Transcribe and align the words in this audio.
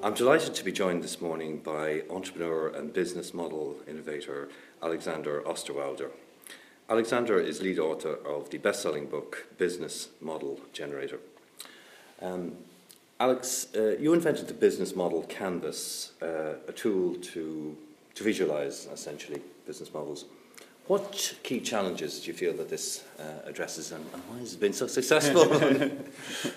I'm 0.00 0.14
delighted 0.14 0.54
to 0.54 0.64
be 0.64 0.70
joined 0.70 1.02
this 1.02 1.20
morning 1.20 1.58
by 1.58 2.02
entrepreneur 2.08 2.68
and 2.68 2.92
business 2.92 3.34
model 3.34 3.74
innovator 3.88 4.48
Alexander 4.80 5.42
Osterwalder. 5.44 6.10
Alexander 6.88 7.40
is 7.40 7.60
lead 7.62 7.80
author 7.80 8.14
of 8.24 8.48
the 8.50 8.58
best 8.58 8.80
selling 8.80 9.06
book 9.06 9.48
Business 9.58 10.10
Model 10.20 10.60
Generation. 10.72 11.18
Um, 12.22 12.52
Alex, 13.18 13.66
uh, 13.74 13.96
you 13.98 14.14
invented 14.14 14.46
the 14.46 14.54
business 14.54 14.94
model 14.94 15.24
canvas, 15.24 16.12
uh, 16.22 16.54
a 16.68 16.72
tool 16.72 17.16
to, 17.16 17.76
to 18.14 18.24
visualize 18.24 18.86
essentially 18.92 19.42
business 19.66 19.92
models. 19.92 20.26
What 20.86 21.34
key 21.42 21.58
challenges 21.58 22.20
do 22.20 22.28
you 22.28 22.34
feel 22.34 22.52
that 22.54 22.68
this 22.68 23.02
uh, 23.18 23.48
addresses 23.48 23.90
and, 23.90 24.06
and 24.14 24.22
why 24.28 24.38
has 24.38 24.54
it 24.54 24.60
been 24.60 24.72
so 24.72 24.86
successful? 24.86 25.44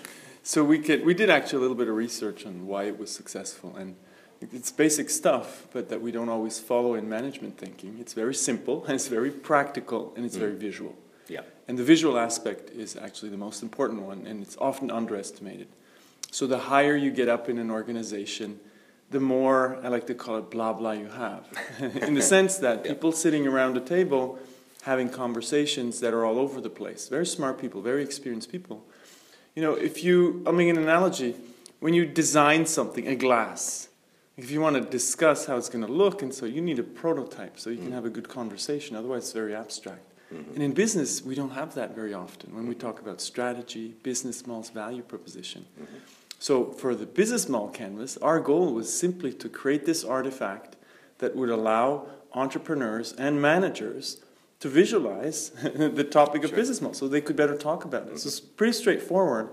So 0.42 0.64
we 0.64 0.80
could, 0.80 1.04
we 1.04 1.14
did 1.14 1.30
actually 1.30 1.58
a 1.58 1.60
little 1.60 1.76
bit 1.76 1.88
of 1.88 1.94
research 1.94 2.44
on 2.46 2.66
why 2.66 2.84
it 2.84 2.98
was 2.98 3.10
successful, 3.10 3.76
and 3.76 3.94
it's 4.40 4.72
basic 4.72 5.08
stuff, 5.08 5.68
but 5.72 5.88
that 5.88 6.02
we 6.02 6.10
don't 6.10 6.28
always 6.28 6.58
follow 6.58 6.94
in 6.94 7.08
management 7.08 7.58
thinking. 7.58 7.96
It's 8.00 8.12
very 8.12 8.34
simple, 8.34 8.84
and 8.84 8.94
it's 8.96 9.06
very 9.06 9.30
practical, 9.30 10.12
and 10.16 10.24
it's 10.24 10.36
mm. 10.36 10.40
very 10.40 10.56
visual. 10.56 10.96
Yeah. 11.28 11.42
And 11.68 11.78
the 11.78 11.84
visual 11.84 12.18
aspect 12.18 12.70
is 12.70 12.96
actually 12.96 13.30
the 13.30 13.36
most 13.36 13.62
important 13.62 14.02
one, 14.02 14.26
and 14.26 14.42
it's 14.42 14.56
often 14.58 14.90
underestimated. 14.90 15.68
So 16.32 16.46
the 16.48 16.58
higher 16.58 16.96
you 16.96 17.12
get 17.12 17.28
up 17.28 17.48
in 17.48 17.58
an 17.58 17.70
organization, 17.70 18.58
the 19.10 19.20
more 19.20 19.78
I 19.84 19.88
like 19.88 20.06
to 20.08 20.14
call 20.14 20.38
it 20.38 20.50
blah 20.50 20.72
blah 20.72 20.92
you 20.92 21.08
have, 21.08 21.46
in 22.02 22.14
the 22.14 22.22
sense 22.36 22.56
that 22.58 22.84
yeah. 22.84 22.92
people 22.92 23.12
sitting 23.12 23.46
around 23.46 23.76
a 23.76 23.80
table 23.80 24.40
having 24.82 25.08
conversations 25.08 26.00
that 26.00 26.12
are 26.12 26.24
all 26.24 26.40
over 26.40 26.60
the 26.60 26.70
place. 26.70 27.08
Very 27.08 27.26
smart 27.26 27.60
people, 27.60 27.80
very 27.80 28.02
experienced 28.02 28.50
people 28.50 28.84
you 29.54 29.62
know, 29.62 29.74
if 29.74 30.02
you, 30.02 30.42
I 30.46 30.50
mean, 30.50 30.76
an 30.76 30.82
analogy, 30.82 31.34
when 31.80 31.94
you 31.94 32.06
design 32.06 32.66
something, 32.66 33.06
a 33.06 33.16
glass, 33.16 33.88
if 34.36 34.50
you 34.50 34.60
want 34.60 34.76
to 34.76 34.82
discuss 34.82 35.46
how 35.46 35.56
it's 35.56 35.68
going 35.68 35.84
to 35.84 35.92
look, 35.92 36.22
and 36.22 36.32
so 36.32 36.46
you 36.46 36.62
need 36.62 36.78
a 36.78 36.82
prototype 36.82 37.58
so 37.58 37.70
you 37.70 37.76
can 37.76 37.90
mm. 37.90 37.92
have 37.92 38.04
a 38.04 38.10
good 38.10 38.28
conversation, 38.28 38.96
otherwise, 38.96 39.24
it's 39.24 39.32
very 39.32 39.54
abstract. 39.54 40.12
Mm-hmm. 40.32 40.54
And 40.54 40.62
in 40.62 40.72
business, 40.72 41.22
we 41.22 41.34
don't 41.34 41.50
have 41.50 41.74
that 41.74 41.94
very 41.94 42.14
often 42.14 42.54
when 42.54 42.66
we 42.66 42.74
talk 42.74 43.00
about 43.00 43.20
strategy, 43.20 43.94
business 44.02 44.46
models, 44.46 44.70
value 44.70 45.02
proposition. 45.02 45.66
Mm-hmm. 45.80 45.96
So, 46.38 46.72
for 46.72 46.94
the 46.94 47.06
business 47.06 47.48
model 47.48 47.68
canvas, 47.68 48.16
our 48.16 48.40
goal 48.40 48.72
was 48.72 48.92
simply 48.92 49.32
to 49.34 49.48
create 49.48 49.84
this 49.84 50.02
artifact 50.02 50.76
that 51.18 51.36
would 51.36 51.50
allow 51.50 52.06
entrepreneurs 52.32 53.12
and 53.12 53.40
managers 53.40 54.20
to 54.62 54.68
visualize 54.68 55.50
the 55.74 56.04
topic 56.04 56.44
of 56.44 56.50
sure. 56.50 56.56
business 56.56 56.80
model 56.80 56.94
so 56.94 57.08
they 57.08 57.20
could 57.20 57.34
better 57.34 57.56
talk 57.56 57.84
about 57.84 58.02
it. 58.02 58.08
Mm-hmm. 58.10 58.16
So 58.18 58.28
it's 58.28 58.38
pretty 58.38 58.72
straightforward 58.72 59.48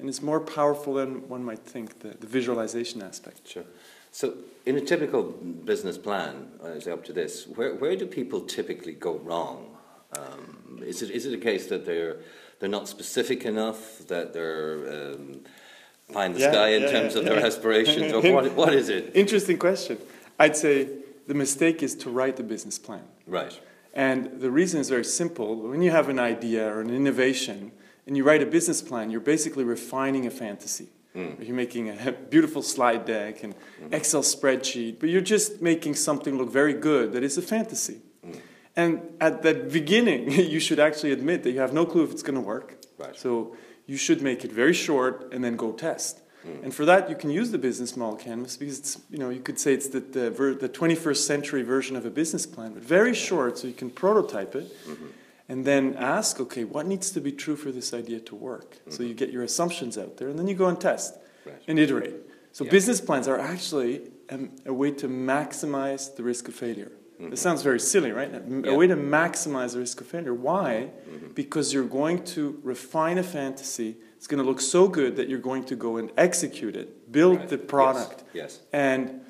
and 0.00 0.08
it's 0.08 0.20
more 0.20 0.40
powerful 0.40 0.94
than 0.94 1.28
one 1.28 1.44
might 1.44 1.60
think, 1.60 2.00
the, 2.00 2.08
the 2.08 2.26
visualization 2.26 3.00
aspect. 3.00 3.46
Sure. 3.48 3.62
So, 4.10 4.34
in 4.66 4.76
a 4.76 4.80
typical 4.80 5.22
business 5.22 5.96
plan, 5.96 6.48
as 6.64 6.88
up 6.88 7.04
to 7.04 7.12
this, 7.12 7.46
where, 7.46 7.74
where 7.74 7.94
do 7.94 8.06
people 8.06 8.40
typically 8.40 8.94
go 8.94 9.18
wrong? 9.18 9.76
Um, 10.16 10.80
is, 10.84 11.02
it, 11.02 11.10
is 11.10 11.26
it 11.26 11.34
a 11.34 11.38
case 11.38 11.66
that 11.68 11.86
they're, 11.86 12.16
they're 12.58 12.68
not 12.68 12.88
specific 12.88 13.44
enough, 13.44 13.98
that 14.08 14.32
they're 14.32 15.12
um, 15.12 15.40
pie 16.12 16.26
in 16.26 16.32
the 16.32 16.40
yeah, 16.40 16.50
sky 16.50 16.68
in 16.70 16.82
yeah, 16.82 16.90
terms 16.90 17.14
yeah, 17.14 17.20
of 17.20 17.24
their 17.26 17.46
aspirations, 17.46 18.12
or 18.12 18.22
what, 18.32 18.52
what 18.54 18.74
is 18.74 18.88
it? 18.88 19.12
Interesting 19.14 19.58
question. 19.58 19.98
I'd 20.38 20.56
say 20.56 20.88
the 21.28 21.34
mistake 21.34 21.82
is 21.82 21.94
to 21.96 22.10
write 22.10 22.36
the 22.36 22.42
business 22.42 22.78
plan. 22.78 23.04
Right. 23.26 23.60
And 23.94 24.40
the 24.40 24.50
reason 24.50 24.80
is 24.80 24.88
very 24.88 25.04
simple. 25.04 25.56
When 25.56 25.82
you 25.82 25.90
have 25.90 26.08
an 26.08 26.18
idea 26.18 26.66
or 26.68 26.80
an 26.80 26.90
innovation 26.90 27.72
and 28.06 28.16
you 28.16 28.24
write 28.24 28.42
a 28.42 28.46
business 28.46 28.82
plan, 28.82 29.10
you're 29.10 29.20
basically 29.20 29.64
refining 29.64 30.26
a 30.26 30.30
fantasy. 30.30 30.88
Mm. 31.16 31.46
You're 31.46 31.56
making 31.56 31.90
a 31.90 32.12
beautiful 32.30 32.62
slide 32.62 33.04
deck 33.04 33.42
and 33.42 33.54
mm. 33.54 33.92
Excel 33.92 34.22
spreadsheet, 34.22 35.00
but 35.00 35.08
you're 35.08 35.20
just 35.20 35.60
making 35.62 35.94
something 35.94 36.38
look 36.38 36.50
very 36.50 36.74
good 36.74 37.12
that 37.12 37.24
is 37.24 37.38
a 37.38 37.42
fantasy. 37.42 38.00
Mm. 38.24 38.40
And 38.76 39.02
at 39.20 39.42
the 39.42 39.54
beginning, 39.54 40.30
you 40.54 40.60
should 40.60 40.78
actually 40.78 41.12
admit 41.12 41.42
that 41.42 41.50
you 41.52 41.60
have 41.60 41.72
no 41.72 41.84
clue 41.84 42.04
if 42.04 42.12
it's 42.12 42.22
going 42.22 42.36
to 42.36 42.40
work. 42.40 42.76
Right. 42.98 43.16
So 43.16 43.56
you 43.86 43.96
should 43.96 44.22
make 44.22 44.44
it 44.44 44.52
very 44.52 44.74
short 44.74 45.32
and 45.32 45.42
then 45.42 45.56
go 45.56 45.72
test. 45.72 46.20
Mm. 46.46 46.64
And 46.64 46.74
for 46.74 46.84
that, 46.84 47.10
you 47.10 47.16
can 47.16 47.30
use 47.30 47.50
the 47.50 47.58
business 47.58 47.96
model 47.96 48.16
canvas 48.16 48.56
because 48.56 48.78
it's, 48.78 48.98
you 49.10 49.18
know, 49.18 49.30
you 49.30 49.40
could 49.40 49.58
say 49.58 49.74
it's 49.74 49.88
the, 49.88 50.00
the, 50.00 50.30
ver- 50.30 50.54
the 50.54 50.68
21st 50.68 51.16
century 51.16 51.62
version 51.62 51.96
of 51.96 52.06
a 52.06 52.10
business 52.10 52.46
plan, 52.46 52.74
but 52.74 52.82
very 52.82 53.14
short, 53.14 53.58
so 53.58 53.66
you 53.66 53.74
can 53.74 53.90
prototype 53.90 54.54
it 54.54 54.72
mm-hmm. 54.86 55.06
and 55.48 55.64
then 55.64 55.94
ask, 55.96 56.40
okay, 56.40 56.64
what 56.64 56.86
needs 56.86 57.10
to 57.10 57.20
be 57.20 57.32
true 57.32 57.56
for 57.56 57.72
this 57.72 57.92
idea 57.92 58.20
to 58.20 58.34
work? 58.34 58.76
Mm-hmm. 58.76 58.90
So 58.92 59.02
you 59.02 59.14
get 59.14 59.30
your 59.30 59.42
assumptions 59.42 59.98
out 59.98 60.16
there, 60.16 60.28
and 60.28 60.38
then 60.38 60.46
you 60.46 60.54
go 60.54 60.66
and 60.66 60.80
test 60.80 61.14
right. 61.44 61.60
and 61.66 61.78
iterate. 61.78 62.14
So 62.52 62.64
yeah. 62.64 62.70
business 62.70 63.00
plans 63.00 63.28
are 63.28 63.38
actually 63.38 64.10
a, 64.28 64.38
a, 64.66 64.72
way 64.72 64.90
to 64.92 65.08
maximize 65.08 66.14
the 66.16 66.22
risk 66.22 66.48
of 66.48 66.54
failure. 66.54 66.92
Mm-hmm. 67.20 67.30
This 67.30 67.40
sounds 67.40 67.62
very 67.62 67.80
silly, 67.80 68.12
right? 68.12 68.32
A, 68.32 68.42
yeah. 68.64 68.76
way 68.76 68.86
to 68.86 68.96
maximize 68.96 69.72
the 69.72 69.80
risk 69.80 70.00
of 70.00 70.06
failure. 70.06 70.34
Why? 70.34 70.90
Mm-hmm. 71.10 71.32
Because 71.34 71.72
you're 71.72 71.84
going 71.84 72.24
to 72.26 72.60
refine 72.62 73.18
a 73.18 73.22
fantasy 73.22 73.96
it's 74.18 74.26
going 74.26 74.42
to 74.42 74.44
look 74.44 74.60
so 74.60 74.88
good 74.88 75.14
that 75.14 75.28
you're 75.28 75.38
going 75.38 75.62
to 75.66 75.76
go 75.76 75.96
and 75.96 76.10
execute 76.16 76.74
it, 76.74 77.12
build 77.12 77.38
right. 77.38 77.48
the 77.48 77.56
product. 77.56 78.24
Yes. 78.34 78.34
yes. 78.34 78.60
And 78.72 79.20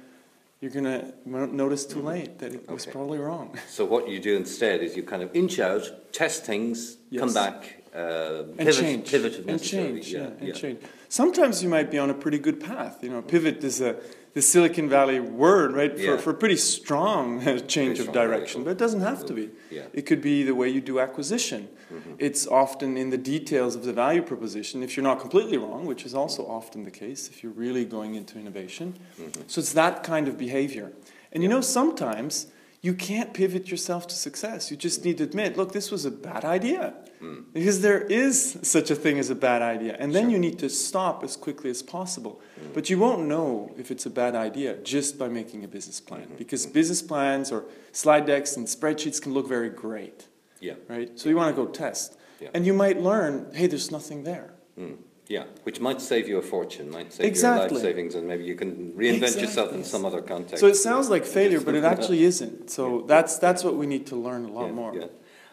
you're 0.62 0.70
going 0.70 0.84
to 0.84 1.12
notice 1.54 1.84
too 1.84 2.00
late 2.00 2.38
that 2.38 2.54
it 2.54 2.62
okay. 2.64 2.72
was 2.72 2.86
probably 2.86 3.18
wrong. 3.18 3.56
So 3.68 3.84
what 3.84 4.08
you 4.08 4.18
do 4.18 4.34
instead 4.34 4.80
is 4.80 4.96
you 4.96 5.02
kind 5.02 5.22
of 5.22 5.30
inch 5.36 5.58
out, 5.58 6.10
test 6.10 6.46
things, 6.46 6.96
yes. 7.10 7.20
come 7.20 7.34
back, 7.34 7.84
uh, 7.94 8.44
and 8.44 8.56
pivot, 8.56 8.74
change. 8.74 9.10
pivot 9.10 9.44
and 9.46 9.62
change, 9.62 10.08
yeah, 10.08 10.30
yeah, 10.40 10.46
and 10.46 10.54
change. 10.54 10.80
Sometimes 11.10 11.62
you 11.62 11.68
might 11.68 11.90
be 11.90 11.98
on 11.98 12.08
a 12.08 12.14
pretty 12.14 12.38
good 12.38 12.58
path. 12.58 13.02
You 13.02 13.10
know, 13.10 13.20
pivot 13.20 13.62
is 13.62 13.82
a 13.82 13.96
the 14.38 14.42
Silicon 14.42 14.88
Valley 14.88 15.18
word, 15.18 15.72
right, 15.72 15.96
for, 15.96 16.00
yeah. 16.00 16.16
for 16.16 16.30
a 16.30 16.34
pretty 16.34 16.56
strong 16.56 17.40
change 17.66 17.98
of 17.98 18.12
direction. 18.12 18.62
But 18.62 18.70
it 18.70 18.78
doesn't 18.78 19.00
have 19.00 19.26
to 19.26 19.32
be. 19.32 19.50
Yeah. 19.68 19.86
It 19.92 20.02
could 20.02 20.22
be 20.22 20.44
the 20.44 20.54
way 20.54 20.68
you 20.68 20.80
do 20.80 21.00
acquisition. 21.00 21.68
Mm-hmm. 21.92 22.12
It's 22.20 22.46
often 22.46 22.96
in 22.96 23.10
the 23.10 23.18
details 23.18 23.74
of 23.74 23.82
the 23.82 23.92
value 23.92 24.22
proposition, 24.22 24.84
if 24.84 24.96
you're 24.96 25.02
not 25.02 25.18
completely 25.18 25.58
wrong, 25.58 25.86
which 25.86 26.06
is 26.06 26.14
also 26.14 26.46
often 26.46 26.84
the 26.84 26.90
case 26.92 27.26
if 27.26 27.42
you're 27.42 27.50
really 27.50 27.84
going 27.84 28.14
into 28.14 28.38
innovation. 28.38 28.96
Mm-hmm. 29.20 29.42
So 29.48 29.58
it's 29.58 29.72
that 29.72 30.04
kind 30.04 30.28
of 30.28 30.38
behavior. 30.38 30.92
And 31.32 31.42
you 31.42 31.48
know, 31.48 31.60
sometimes 31.60 32.46
you 32.80 32.94
can't 32.94 33.34
pivot 33.34 33.70
yourself 33.70 34.06
to 34.06 34.14
success. 34.14 34.70
You 34.70 34.76
just 34.76 35.04
need 35.04 35.18
to 35.18 35.24
admit, 35.24 35.56
look, 35.56 35.72
this 35.72 35.90
was 35.90 36.04
a 36.04 36.10
bad 36.10 36.44
idea. 36.44 36.94
Mm. 37.20 37.46
Because 37.52 37.80
there 37.80 38.02
is 38.02 38.58
such 38.62 38.90
a 38.90 38.94
thing 38.94 39.18
as 39.18 39.30
a 39.30 39.34
bad 39.34 39.62
idea. 39.62 39.96
And 39.98 40.14
then 40.14 40.24
sure. 40.24 40.30
you 40.30 40.38
need 40.38 40.58
to 40.60 40.68
stop 40.68 41.24
as 41.24 41.36
quickly 41.36 41.70
as 41.70 41.82
possible. 41.82 42.40
Mm. 42.60 42.74
But 42.74 42.88
you 42.88 42.98
won't 42.98 43.26
know 43.26 43.74
if 43.76 43.90
it's 43.90 44.06
a 44.06 44.10
bad 44.10 44.36
idea 44.36 44.76
just 44.76 45.18
by 45.18 45.28
making 45.28 45.64
a 45.64 45.68
business 45.68 46.00
plan. 46.00 46.22
Mm-hmm. 46.22 46.36
Because 46.36 46.66
business 46.66 47.02
plans 47.02 47.50
or 47.50 47.64
slide 47.90 48.26
decks 48.26 48.56
and 48.56 48.66
spreadsheets 48.66 49.20
can 49.20 49.34
look 49.34 49.48
very 49.48 49.70
great. 49.70 50.28
Yeah. 50.60 50.74
Right? 50.86 51.18
So 51.18 51.28
you 51.28 51.36
want 51.36 51.54
to 51.54 51.64
go 51.64 51.68
test. 51.70 52.16
Yeah. 52.40 52.50
And 52.54 52.64
you 52.64 52.74
might 52.74 53.00
learn, 53.00 53.50
hey, 53.52 53.66
there's 53.66 53.90
nothing 53.90 54.22
there. 54.22 54.54
Mm. 54.78 54.98
Yeah, 55.28 55.44
which 55.64 55.78
might 55.78 56.00
save 56.00 56.26
you 56.26 56.38
a 56.38 56.42
fortune, 56.42 56.90
might 56.90 57.12
save 57.12 57.26
exactly. 57.26 57.68
your 57.68 57.74
life 57.74 57.82
savings, 57.82 58.14
and 58.14 58.26
maybe 58.26 58.44
you 58.44 58.54
can 58.54 58.92
reinvent 58.92 59.16
exactly. 59.16 59.42
yourself 59.42 59.72
in 59.72 59.84
some 59.84 60.06
other 60.06 60.22
context. 60.22 60.60
So 60.60 60.66
it 60.66 60.76
sounds 60.76 61.10
like 61.10 61.26
failure, 61.26 61.60
but 61.60 61.74
it 61.74 61.84
actually 61.84 62.24
isn't. 62.24 62.70
So 62.70 63.00
yeah. 63.00 63.04
that's 63.06 63.38
that's 63.38 63.62
what 63.62 63.76
we 63.76 63.86
need 63.86 64.06
to 64.06 64.16
learn 64.16 64.46
a 64.46 64.52
lot 64.52 64.66
yeah, 64.66 64.72
more. 64.72 64.94
Yeah. 64.94 65.06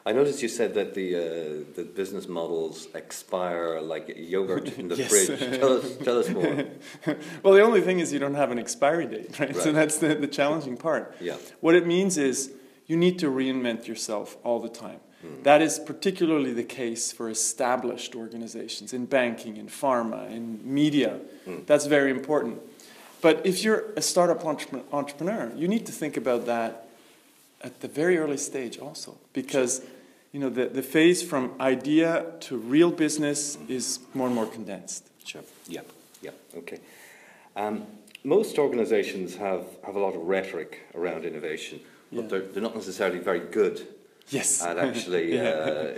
I 0.08 0.12
noticed 0.12 0.42
you 0.44 0.50
said 0.50 0.76
that 0.76 0.94
the 0.94 1.16
uh, 1.16 1.20
the 1.76 1.84
business 1.84 2.28
models 2.30 2.88
expire 2.94 3.82
like 3.82 4.14
yogurt 4.16 4.78
in 4.78 4.88
the 4.88 4.96
yes. 5.02 5.10
fridge. 5.10 5.60
Tell 5.60 5.74
us, 5.78 5.98
tell 5.98 6.20
us 6.20 6.30
more. 6.30 6.66
well, 7.44 7.54
the 7.54 7.62
only 7.62 7.82
thing 7.82 8.00
is 8.00 8.14
you 8.14 8.20
don't 8.20 8.36
have 8.36 8.52
an 8.52 8.60
expiry 8.60 9.08
date, 9.08 9.40
right? 9.40 9.54
right. 9.54 9.56
So 9.56 9.72
that's 9.74 9.98
the, 9.98 10.16
the 10.16 10.28
challenging 10.28 10.78
part. 10.78 11.16
Yeah. 11.20 11.38
What 11.60 11.76
it 11.76 11.86
means 11.86 12.18
is 12.18 12.54
you 12.86 12.96
need 12.96 13.18
to 13.20 13.32
reinvent 13.32 13.88
yourself 13.88 14.38
all 14.44 14.60
the 14.60 14.70
time. 14.70 15.00
That 15.44 15.62
is 15.62 15.80
particularly 15.80 16.54
the 16.54 16.64
case 16.64 17.12
for 17.12 17.30
established 17.30 18.16
organizations 18.16 18.94
in 18.94 19.06
banking, 19.06 19.58
in 19.58 19.68
pharma, 19.68 20.30
in 20.32 20.60
media. 20.64 21.20
Mm. 21.48 21.66
That's 21.66 21.86
very 21.86 22.12
important. 22.12 22.62
But 23.22 23.46
if 23.46 23.64
you're 23.64 23.86
a 23.96 24.02
startup 24.02 24.46
entrepreneur, 24.46 25.52
you 25.56 25.68
need 25.68 25.86
to 25.86 25.92
think 25.92 26.18
about 26.18 26.46
that 26.46 26.88
at 27.62 27.82
the 27.82 27.88
very 27.88 28.18
early 28.18 28.38
stage 28.38 28.78
also. 28.78 29.18
Because 29.34 29.82
you 30.32 30.40
know, 30.42 30.50
the, 30.50 30.66
the 30.66 30.84
phase 30.84 31.24
from 31.24 31.54
idea 31.62 32.26
to 32.42 32.58
real 32.58 32.92
business 32.92 33.58
is 33.70 34.00
more 34.14 34.28
and 34.28 34.36
more 34.36 34.46
condensed. 34.46 35.08
Sure. 35.24 35.44
Yeah. 35.68 35.82
Yeah. 36.22 36.32
Okay. 36.58 36.80
Um, 37.56 37.86
most 38.26 38.60
organizations 38.60 39.38
have, 39.38 39.66
have 39.86 39.96
a 39.96 40.00
lot 40.00 40.14
of 40.14 40.24
rhetoric 40.24 40.82
around 40.94 41.24
innovation, 41.24 41.80
but 42.12 42.24
yeah. 42.24 42.28
they're, 42.28 42.42
they're 42.42 42.64
not 42.64 42.76
necessarily 42.76 43.20
very 43.20 43.40
good 43.40 43.88
yes. 44.30 44.64
at 44.66 44.78
actually 44.78 45.40
uh, 45.48 45.94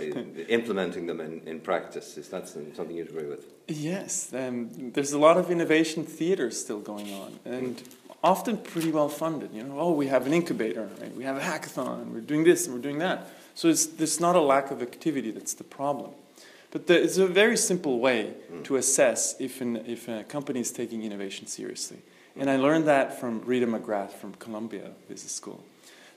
implementing 0.48 1.06
them 1.06 1.20
in, 1.20 1.40
in 1.46 1.60
practice. 1.60 2.16
Is 2.16 2.28
that 2.28 2.48
something 2.48 2.90
you'd 2.96 3.08
agree 3.08 3.26
with? 3.26 3.44
Yes. 3.68 4.32
Um, 4.32 4.92
there's 4.92 5.12
a 5.12 5.18
lot 5.18 5.36
of 5.36 5.50
innovation 5.50 6.04
theater 6.04 6.50
still 6.50 6.80
going 6.80 7.12
on, 7.12 7.38
and 7.44 7.82
often 8.22 8.56
pretty 8.58 8.90
well 8.90 9.08
funded. 9.08 9.52
You 9.52 9.64
know, 9.64 9.78
oh, 9.78 9.92
we 9.92 10.08
have 10.08 10.26
an 10.26 10.32
incubator, 10.32 10.88
right? 11.00 11.14
we 11.14 11.24
have 11.24 11.36
a 11.36 11.40
hackathon, 11.40 12.12
we're 12.12 12.20
doing 12.20 12.44
this 12.44 12.66
and 12.66 12.74
we're 12.74 12.82
doing 12.82 12.98
that. 12.98 13.28
So 13.54 13.68
it's, 13.68 13.86
there's 13.86 14.20
not 14.20 14.36
a 14.36 14.40
lack 14.40 14.70
of 14.70 14.82
activity 14.82 15.30
that's 15.30 15.54
the 15.54 15.64
problem. 15.64 16.10
But 16.70 16.86
there 16.86 17.00
is 17.00 17.18
a 17.18 17.26
very 17.26 17.56
simple 17.56 17.98
way 17.98 18.34
mm. 18.52 18.62
to 18.64 18.76
assess 18.76 19.34
if, 19.40 19.60
an, 19.60 19.76
if 19.86 20.06
a 20.06 20.22
company 20.24 20.60
is 20.60 20.70
taking 20.70 21.02
innovation 21.02 21.46
seriously. 21.46 21.98
And 22.36 22.48
I 22.48 22.56
learned 22.56 22.86
that 22.86 23.18
from 23.18 23.40
Rita 23.44 23.66
McGrath 23.66 24.12
from 24.12 24.34
Columbia 24.34 24.92
Business 25.08 25.32
School. 25.32 25.64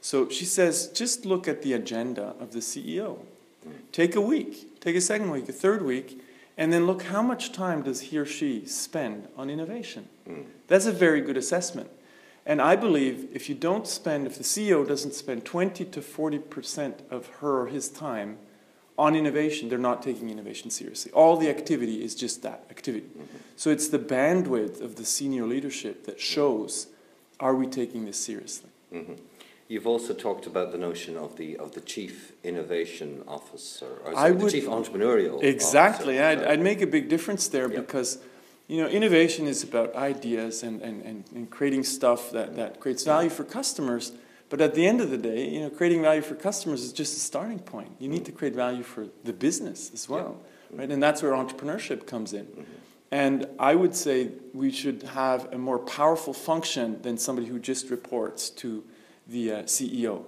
So 0.01 0.27
she 0.29 0.45
says, 0.45 0.87
just 0.87 1.25
look 1.25 1.47
at 1.47 1.61
the 1.61 1.73
agenda 1.73 2.35
of 2.39 2.51
the 2.51 2.59
CEO. 2.59 3.19
Take 3.91 4.15
a 4.15 4.21
week, 4.21 4.79
take 4.81 4.95
a 4.95 5.01
second 5.01 5.29
week, 5.29 5.47
a 5.47 5.53
third 5.53 5.83
week, 5.83 6.19
and 6.57 6.73
then 6.73 6.87
look 6.87 7.03
how 7.03 7.21
much 7.21 7.51
time 7.51 7.83
does 7.83 8.01
he 8.01 8.17
or 8.17 8.25
she 8.25 8.65
spend 8.65 9.27
on 9.37 9.49
innovation. 9.49 10.07
Mm. 10.27 10.45
That's 10.67 10.87
a 10.87 10.91
very 10.91 11.21
good 11.21 11.37
assessment. 11.37 11.89
And 12.45 12.59
I 12.61 12.75
believe 12.75 13.27
if 13.31 13.49
you 13.49 13.55
don't 13.55 13.87
spend, 13.87 14.25
if 14.25 14.37
the 14.37 14.43
CEO 14.43 14.87
doesn't 14.87 15.13
spend 15.13 15.45
20 15.45 15.85
to 15.85 16.01
40% 16.01 16.93
of 17.11 17.27
her 17.39 17.61
or 17.61 17.67
his 17.67 17.87
time 17.87 18.39
on 18.97 19.15
innovation, 19.15 19.69
they're 19.69 19.77
not 19.77 20.01
taking 20.01 20.29
innovation 20.29 20.71
seriously. 20.71 21.11
All 21.11 21.37
the 21.37 21.49
activity 21.49 22.03
is 22.03 22.15
just 22.15 22.41
that 22.41 22.65
activity. 22.71 23.05
Mm-hmm. 23.05 23.37
So 23.55 23.69
it's 23.69 23.87
the 23.87 23.99
bandwidth 23.99 24.81
of 24.81 24.95
the 24.95 25.05
senior 25.05 25.45
leadership 25.45 26.05
that 26.05 26.19
shows 26.19 26.87
are 27.39 27.55
we 27.55 27.67
taking 27.67 28.05
this 28.05 28.17
seriously? 28.17 28.69
Mhm. 28.93 29.17
You've 29.71 29.87
also 29.87 30.13
talked 30.13 30.47
about 30.47 30.73
the 30.73 30.77
notion 30.77 31.15
of 31.15 31.37
the 31.37 31.55
of 31.55 31.71
the 31.75 31.79
chief 31.79 32.33
innovation 32.43 33.23
officer, 33.25 33.87
or 34.03 34.13
I 34.17 34.31
would- 34.31 34.51
chief 34.51 34.67
entrepreneurial. 34.67 35.41
Exactly. 35.41 36.19
officer. 36.19 36.43
I'd, 36.45 36.51
I'd 36.51 36.59
make 36.59 36.81
a 36.81 36.87
big 36.87 37.07
difference 37.07 37.47
there 37.47 37.71
Yeah. 37.71 37.79
because, 37.79 38.17
you 38.67 38.81
know, 38.81 38.89
innovation 38.89 39.47
is 39.47 39.63
about 39.63 39.95
ideas 39.95 40.61
and, 40.63 40.81
and, 40.81 41.01
and, 41.05 41.23
and 41.33 41.49
creating 41.49 41.85
stuff 41.85 42.31
that, 42.31 42.57
that 42.57 42.81
creates 42.81 43.05
value 43.05 43.29
for 43.29 43.45
customers. 43.45 44.11
But 44.49 44.59
at 44.59 44.75
the 44.75 44.85
end 44.85 44.99
of 44.99 45.09
the 45.09 45.17
day, 45.17 45.47
you 45.47 45.61
know, 45.61 45.69
creating 45.69 46.01
value 46.01 46.21
for 46.21 46.35
customers 46.35 46.83
is 46.83 46.91
just 46.91 47.15
a 47.15 47.21
starting 47.21 47.59
point. 47.59 47.91
You 47.97 48.09
need 48.09 48.25
to 48.25 48.33
create 48.33 48.53
value 48.53 48.83
for 48.83 49.07
the 49.23 49.31
business 49.31 49.89
as 49.93 50.09
well, 50.09 50.35
right? 50.71 50.91
And 50.91 51.01
that's 51.01 51.23
where 51.23 51.31
entrepreneurship 51.31 52.05
comes 52.05 52.33
in. 52.33 52.45
Mm-hmm. 52.47 52.61
And 53.11 53.47
I 53.57 53.75
would 53.75 53.95
say 53.95 54.31
we 54.53 54.69
should 54.69 55.03
have 55.03 55.47
a 55.53 55.57
more 55.57 55.79
powerful 55.79 56.33
function 56.33 57.01
than 57.03 57.17
somebody 57.17 57.47
who 57.47 57.57
just 57.57 57.89
reports 57.89 58.49
to 58.63 58.83
the 59.31 59.51
uh, 59.51 59.63
CEO. 59.63 60.23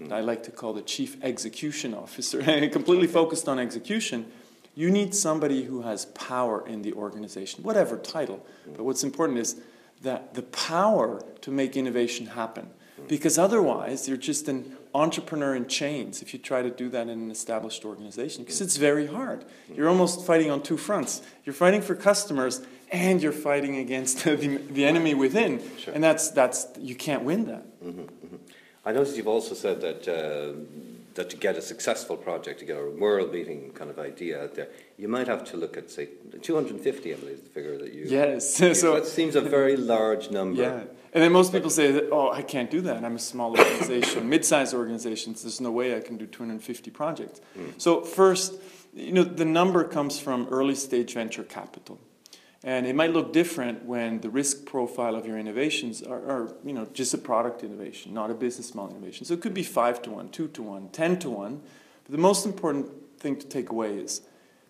that 0.00 0.06
hmm. 0.06 0.12
I 0.12 0.20
like 0.20 0.42
to 0.44 0.50
call 0.50 0.72
the 0.72 0.82
chief 0.82 1.16
execution 1.22 1.94
officer, 1.94 2.42
completely 2.72 3.06
focused 3.06 3.48
on 3.48 3.58
execution. 3.58 4.26
You 4.74 4.90
need 4.90 5.14
somebody 5.14 5.64
who 5.64 5.82
has 5.82 6.06
power 6.06 6.66
in 6.66 6.82
the 6.82 6.92
organization, 6.92 7.62
whatever 7.62 7.96
title. 7.96 8.44
Hmm. 8.64 8.72
But 8.76 8.84
what's 8.84 9.04
important 9.04 9.38
is 9.38 9.56
that 10.02 10.34
the 10.34 10.42
power 10.42 11.22
to 11.42 11.50
make 11.50 11.76
innovation 11.76 12.26
happen. 12.26 12.70
Hmm. 12.96 13.06
Because 13.06 13.38
otherwise, 13.38 14.08
you're 14.08 14.16
just 14.16 14.48
an 14.48 14.76
entrepreneur 14.94 15.54
in 15.54 15.66
chains 15.66 16.22
if 16.22 16.32
you 16.32 16.38
try 16.38 16.62
to 16.62 16.70
do 16.70 16.88
that 16.88 17.02
in 17.02 17.10
an 17.10 17.30
established 17.30 17.84
organization. 17.84 18.42
Because 18.42 18.60
it's 18.62 18.78
very 18.78 19.06
hard. 19.06 19.44
You're 19.74 19.88
almost 19.88 20.26
fighting 20.26 20.50
on 20.50 20.62
two 20.62 20.78
fronts. 20.78 21.20
You're 21.44 21.54
fighting 21.54 21.82
for 21.82 21.94
customers 21.94 22.62
and 22.90 23.22
you're 23.22 23.32
fighting 23.32 23.76
against 23.76 24.24
the, 24.24 24.36
the 24.36 24.84
enemy 24.84 25.14
within. 25.14 25.60
Sure. 25.78 25.92
And 25.92 26.02
that's, 26.02 26.30
that's, 26.30 26.66
you 26.78 26.94
can't 26.94 27.22
win 27.22 27.46
that. 27.46 27.84
Mm-hmm. 27.84 28.25
I 28.86 28.92
noticed 28.92 29.16
you've 29.16 29.26
also 29.26 29.54
said 29.54 29.80
that 29.80 30.06
uh, 30.08 30.52
that 31.16 31.28
to 31.30 31.36
get 31.36 31.56
a 31.56 31.62
successful 31.62 32.16
project, 32.16 32.60
to 32.60 32.64
get 32.64 32.76
a 32.78 32.88
world-beating 32.88 33.72
kind 33.72 33.90
of 33.90 33.98
idea 33.98 34.44
out 34.44 34.54
there, 34.54 34.68
you 34.96 35.08
might 35.08 35.26
have 35.26 35.44
to 35.50 35.56
look 35.56 35.76
at 35.76 35.90
say 35.90 36.08
250. 36.40 37.12
I 37.12 37.16
believe 37.16 37.34
is 37.34 37.40
the 37.40 37.48
figure 37.50 37.76
that 37.78 37.92
you. 37.92 38.04
Yes. 38.06 38.60
use. 38.60 38.80
so 38.80 38.94
that 38.94 39.06
seems 39.06 39.34
a 39.34 39.40
very 39.40 39.76
large 39.76 40.30
number. 40.30 40.62
Yeah. 40.62 40.84
And 41.12 41.22
then 41.24 41.32
most 41.32 41.50
people 41.50 41.70
say 41.70 41.92
that, 41.92 42.10
oh, 42.12 42.30
I 42.30 42.42
can't 42.42 42.70
do 42.70 42.82
that. 42.82 43.02
I'm 43.02 43.16
a 43.16 43.18
small 43.18 43.58
organization, 43.58 44.28
mid-sized 44.34 44.74
organizations. 44.74 45.42
There's 45.42 45.62
no 45.62 45.70
way 45.70 45.96
I 45.96 46.00
can 46.00 46.18
do 46.18 46.26
250 46.26 46.90
projects. 46.90 47.40
So 47.78 48.02
first, 48.02 48.54
you 48.94 49.12
know, 49.12 49.24
the 49.24 49.46
number 49.46 49.82
comes 49.84 50.20
from 50.20 50.46
early 50.50 50.74
stage 50.74 51.14
venture 51.14 51.44
capital. 51.44 51.98
And 52.66 52.84
it 52.84 52.96
might 52.96 53.12
look 53.12 53.32
different 53.32 53.84
when 53.84 54.20
the 54.22 54.28
risk 54.28 54.66
profile 54.66 55.14
of 55.14 55.24
your 55.24 55.38
innovations 55.38 56.02
are, 56.02 56.18
are, 56.18 56.54
you 56.64 56.72
know, 56.72 56.84
just 56.92 57.14
a 57.14 57.18
product 57.18 57.62
innovation, 57.62 58.12
not 58.12 58.28
a 58.28 58.34
business 58.34 58.74
model 58.74 58.96
innovation. 58.96 59.24
So 59.24 59.34
it 59.34 59.40
could 59.40 59.54
be 59.54 59.62
five 59.62 60.02
to 60.02 60.10
one, 60.10 60.30
two 60.30 60.48
to 60.48 60.64
one, 60.64 60.88
ten 60.88 61.16
to 61.20 61.30
one. 61.30 61.62
But 62.02 62.10
the 62.10 62.18
most 62.18 62.44
important 62.44 62.90
thing 63.20 63.36
to 63.36 63.46
take 63.46 63.70
away 63.70 63.96
is 63.98 64.22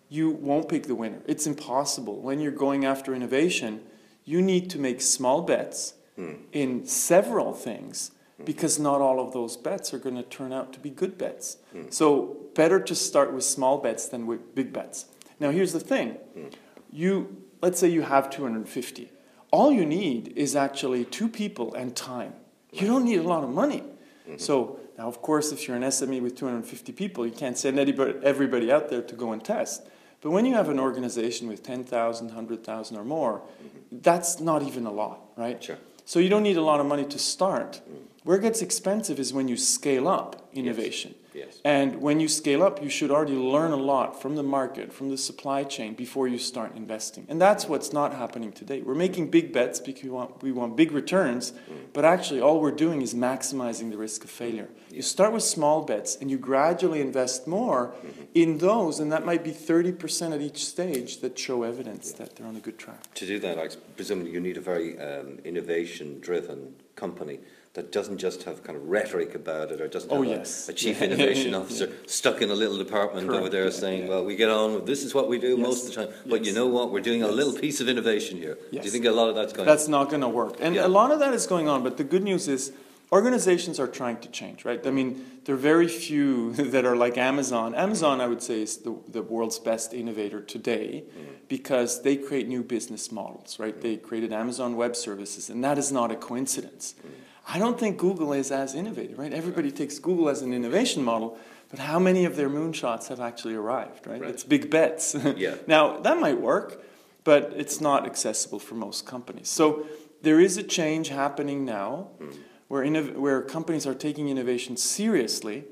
you 0.09 0.29
won't 0.29 0.69
pick 0.69 0.83
the 0.83 0.93
winner. 0.93 1.21
It's 1.25 1.47
impossible. 1.47 2.21
When 2.21 2.39
you're 2.39 2.51
going 2.51 2.85
after 2.85 3.15
innovation, 3.15 3.81
you 4.25 4.43
need 4.43 4.69
to 4.69 4.77
make 4.77 5.01
small 5.01 5.41
bets 5.41 5.95
hmm. 6.15 6.33
in 6.51 6.85
several 6.85 7.51
things 7.51 8.11
because 8.45 8.77
not 8.77 9.01
all 9.01 9.19
of 9.19 9.33
those 9.33 9.57
bets 9.57 9.91
are 9.91 9.97
going 9.97 10.15
to 10.15 10.21
turn 10.21 10.53
out 10.53 10.71
to 10.73 10.79
be 10.79 10.91
good 10.91 11.17
bets. 11.17 11.57
Hmm. 11.71 11.85
So 11.89 12.37
better 12.53 12.79
to 12.79 12.93
start 12.93 13.33
with 13.33 13.43
small 13.43 13.79
bets 13.79 14.07
than 14.07 14.27
with 14.27 14.53
big 14.53 14.71
bets. 14.71 15.07
Now 15.39 15.49
here's 15.49 15.73
the 15.73 15.79
thing. 15.79 16.11
Hmm. 16.35 16.47
You 16.91 17.41
let's 17.61 17.79
say 17.79 17.87
you 17.87 18.01
have 18.01 18.29
250. 18.29 19.11
All 19.51 19.71
you 19.71 19.85
need 19.85 20.33
is 20.35 20.55
actually 20.55 21.05
two 21.05 21.27
people 21.27 21.73
and 21.73 21.95
time. 21.95 22.33
You 22.71 22.87
don't 22.87 23.05
need 23.05 23.19
a 23.19 23.23
lot 23.23 23.43
of 23.43 23.49
money. 23.49 23.83
Mm-hmm. 24.27 24.37
So 24.37 24.79
now 24.97 25.07
of 25.07 25.21
course 25.21 25.51
if 25.51 25.67
you're 25.67 25.77
an 25.77 25.83
SME 25.83 26.21
with 26.21 26.35
250 26.35 26.91
people, 26.93 27.25
you 27.25 27.31
can't 27.31 27.57
send 27.57 27.79
anybody, 27.79 28.13
everybody 28.23 28.71
out 28.71 28.89
there 28.89 29.01
to 29.01 29.15
go 29.15 29.31
and 29.31 29.43
test. 29.43 29.83
But 30.21 30.31
when 30.31 30.45
you 30.45 30.55
have 30.55 30.69
an 30.69 30.79
organization 30.79 31.47
with 31.47 31.63
10,000, 31.63 32.27
100,000 32.27 32.97
or 32.97 33.03
more, 33.03 33.39
mm-hmm. 33.39 33.99
that's 34.01 34.39
not 34.39 34.63
even 34.63 34.85
a 34.85 34.91
lot, 34.91 35.21
right? 35.37 35.63
Sure. 35.63 35.77
So 36.07 36.19
you 36.19 36.29
don't 36.29 36.43
need 36.43 36.55
a 36.55 36.61
lot 36.61 36.79
of 36.79 36.85
money 36.85 37.03
to 37.03 37.19
start. 37.19 37.81
Mm. 37.89 38.07
Where 38.23 38.37
it 38.37 38.41
gets 38.41 38.61
expensive 38.61 39.19
is 39.19 39.33
when 39.33 39.49
you 39.49 39.57
scale 39.57 40.07
up 40.07 40.49
innovation. 40.53 41.15
Yes. 41.15 41.26
And 41.63 42.01
when 42.01 42.19
you 42.19 42.27
scale 42.27 42.63
up, 42.63 42.81
you 42.81 42.89
should 42.89 43.11
already 43.11 43.33
learn 43.33 43.71
a 43.71 43.77
lot 43.77 44.21
from 44.21 44.35
the 44.35 44.43
market, 44.43 44.93
from 44.93 45.09
the 45.09 45.17
supply 45.17 45.63
chain 45.63 45.93
before 45.93 46.27
you 46.27 46.37
start 46.37 46.75
investing. 46.75 47.25
And 47.29 47.41
that's 47.41 47.67
what's 47.67 47.93
not 47.93 48.13
happening 48.13 48.51
today. 48.51 48.81
We're 48.81 48.95
making 48.95 49.29
big 49.29 49.51
bets 49.53 49.79
because 49.79 50.03
we 50.03 50.09
want, 50.09 50.41
we 50.41 50.51
want 50.51 50.75
big 50.75 50.91
returns, 50.91 51.51
mm. 51.51 51.75
but 51.93 52.05
actually 52.05 52.41
all 52.41 52.59
we're 52.61 52.71
doing 52.71 53.01
is 53.01 53.13
maximizing 53.13 53.91
the 53.91 53.97
risk 53.97 54.23
of 54.23 54.29
failure. 54.29 54.69
Mm. 54.89 54.95
You 54.95 55.01
start 55.01 55.33
with 55.33 55.43
small 55.43 55.83
bets 55.83 56.17
and 56.19 56.31
you 56.31 56.37
gradually 56.37 57.01
invest 57.01 57.47
more 57.47 57.87
mm-hmm. 57.87 58.23
in 58.33 58.57
those, 58.59 58.99
and 58.99 59.11
that 59.11 59.25
might 59.25 59.43
be 59.43 59.51
30% 59.51 60.33
at 60.33 60.41
each 60.41 60.65
stage 60.65 61.19
that 61.21 61.37
show 61.37 61.63
evidence 61.63 62.11
that 62.13 62.35
they're 62.35 62.47
on 62.47 62.55
a 62.55 62.59
good 62.59 62.77
track. 62.77 63.13
To 63.15 63.25
do 63.25 63.39
that, 63.39 63.59
I 63.59 63.69
presume 63.95 64.25
you 64.25 64.39
need 64.39 64.57
a 64.57 64.61
very 64.61 64.99
um, 64.99 65.39
innovation-driven 65.43 66.75
company 66.95 67.39
that 67.73 67.91
doesn't 67.91 68.17
just 68.17 68.41
have 68.43 68.63
kind 68.63 68.75
of 68.75 68.89
rhetoric 68.89 69.35
about 69.35 69.71
it, 69.71 69.79
or 69.79 69.87
doesn't 69.87 70.11
Oh, 70.11 70.23
have 70.23 70.31
a- 70.31 70.35
yes. 70.37 70.67
a, 70.67 70.73
chief 70.73 70.99
Yeah. 70.99 71.05
innovation 71.05 71.26
Yeah. 71.35 71.57
officer 71.57 71.91
stuck 72.05 72.41
in 72.41 72.49
a 72.49 72.55
little 72.55 72.77
department 72.77 73.29
over 73.29 73.49
there 73.49 73.65
yeah, 73.65 73.69
saying, 73.69 74.03
yeah. 74.03 74.09
"Well, 74.09 74.25
we 74.25 74.35
get 74.35 74.49
on. 74.49 74.85
This 74.85 75.03
is 75.03 75.13
what 75.13 75.27
we 75.27 75.39
do 75.39 75.49
Yes. 75.49 75.67
most 75.67 75.89
of 75.89 75.95
the 75.95 76.05
time." 76.05 76.13
But 76.25 76.45
you 76.45 76.53
know 76.53 76.67
what? 76.67 76.91
We're 76.91 77.01
doing 77.01 77.23
a 77.23 77.27
little 77.27 77.53
piece 77.53 77.81
of 77.81 77.89
innovation 77.89 78.37
here. 78.37 78.57
Do 78.71 78.77
you 78.77 78.89
think 78.89 79.05
a 79.05 79.11
lot 79.11 79.29
of 79.29 79.35
that's 79.35 79.53
going? 79.53 79.67
That's 79.67 79.87
not 79.87 80.09
going 80.09 80.21
to 80.21 80.29
work. 80.29 80.57
And 80.59 80.75
Yeah. 80.75 80.85
a 80.85 80.91
lot 80.99 81.11
of 81.11 81.19
that 81.19 81.33
is 81.33 81.47
going 81.47 81.67
on, 81.67 81.83
but 81.83 81.97
the 81.97 82.03
good 82.03 82.23
news 82.23 82.47
is 82.47 82.71
organizations 83.11 83.79
are 83.79 83.87
trying 83.87 84.17
to 84.17 84.29
change, 84.29 84.65
right? 84.65 84.85
I 84.85 84.91
mean, 84.91 85.25
there 85.45 85.55
are 85.55 85.57
very 85.57 85.87
few 85.87 86.53
that 86.73 86.85
are 86.85 86.95
like 86.95 87.17
Amazon. 87.17 87.73
Amazon, 87.75 88.19
I 88.21 88.27
would 88.27 88.41
say, 88.41 88.61
is 88.61 88.77
the, 88.77 88.97
the 89.07 89.21
world's 89.21 89.59
best 89.59 89.93
innovator 89.93 90.41
today 90.41 91.03
mm. 91.07 91.25
because 91.47 92.01
they 92.01 92.17
create 92.17 92.47
new 92.47 92.63
business 92.63 93.11
models, 93.11 93.59
right? 93.59 93.77
Mm. 93.77 93.81
They 93.81 93.97
created 93.97 94.33
Amazon 94.33 94.75
Web 94.75 94.95
Services, 94.95 95.49
and 95.49 95.63
that 95.63 95.77
is 95.77 95.91
not 95.91 96.11
a 96.11 96.15
coincidence. 96.15 96.95
Mm. 96.99 97.09
I 97.49 97.59
don't 97.59 97.79
think 97.79 97.97
Google 97.97 98.33
is 98.33 98.51
as 98.51 98.75
innovative, 98.75 99.17
right? 99.17 99.33
Everybody 99.33 99.71
takes 99.71 99.99
Google 99.99 100.27
as 100.27 100.41
an 100.41 100.53
innovation 100.53 101.01
model, 101.01 101.37
but 101.69 101.79
how 101.79 101.97
many 101.97 102.25
of 102.25 102.35
their 102.35 102.49
moonshots 102.49 103.07
have 103.07 103.21
actually 103.21 103.55
arrived, 103.55 104.05
right? 104.05 104.21
Right. 104.21 104.29
It's 104.29 104.43
big 104.43 104.69
bets. 104.69 105.15
Yeah. 105.37 105.55
now, 105.65 105.99
that 105.99 106.19
might 106.19 106.41
work, 106.41 106.83
but 107.23 107.53
it's 107.55 107.79
not 107.79 108.05
accessible 108.05 108.59
for 108.59 108.75
most 108.75 109.05
companies. 109.05 109.47
So 109.47 109.87
there 110.21 110.41
is 110.41 110.57
a 110.57 110.63
change 110.63 111.09
happening 111.09 111.63
now 111.63 112.09
mm. 112.19 112.35
where, 112.67 112.83
innov- 112.83 113.15
where 113.15 113.41
companies 113.41 113.87
are 113.87 113.93
taking 113.93 114.27
innovation 114.27 114.75
seriously 114.75 115.65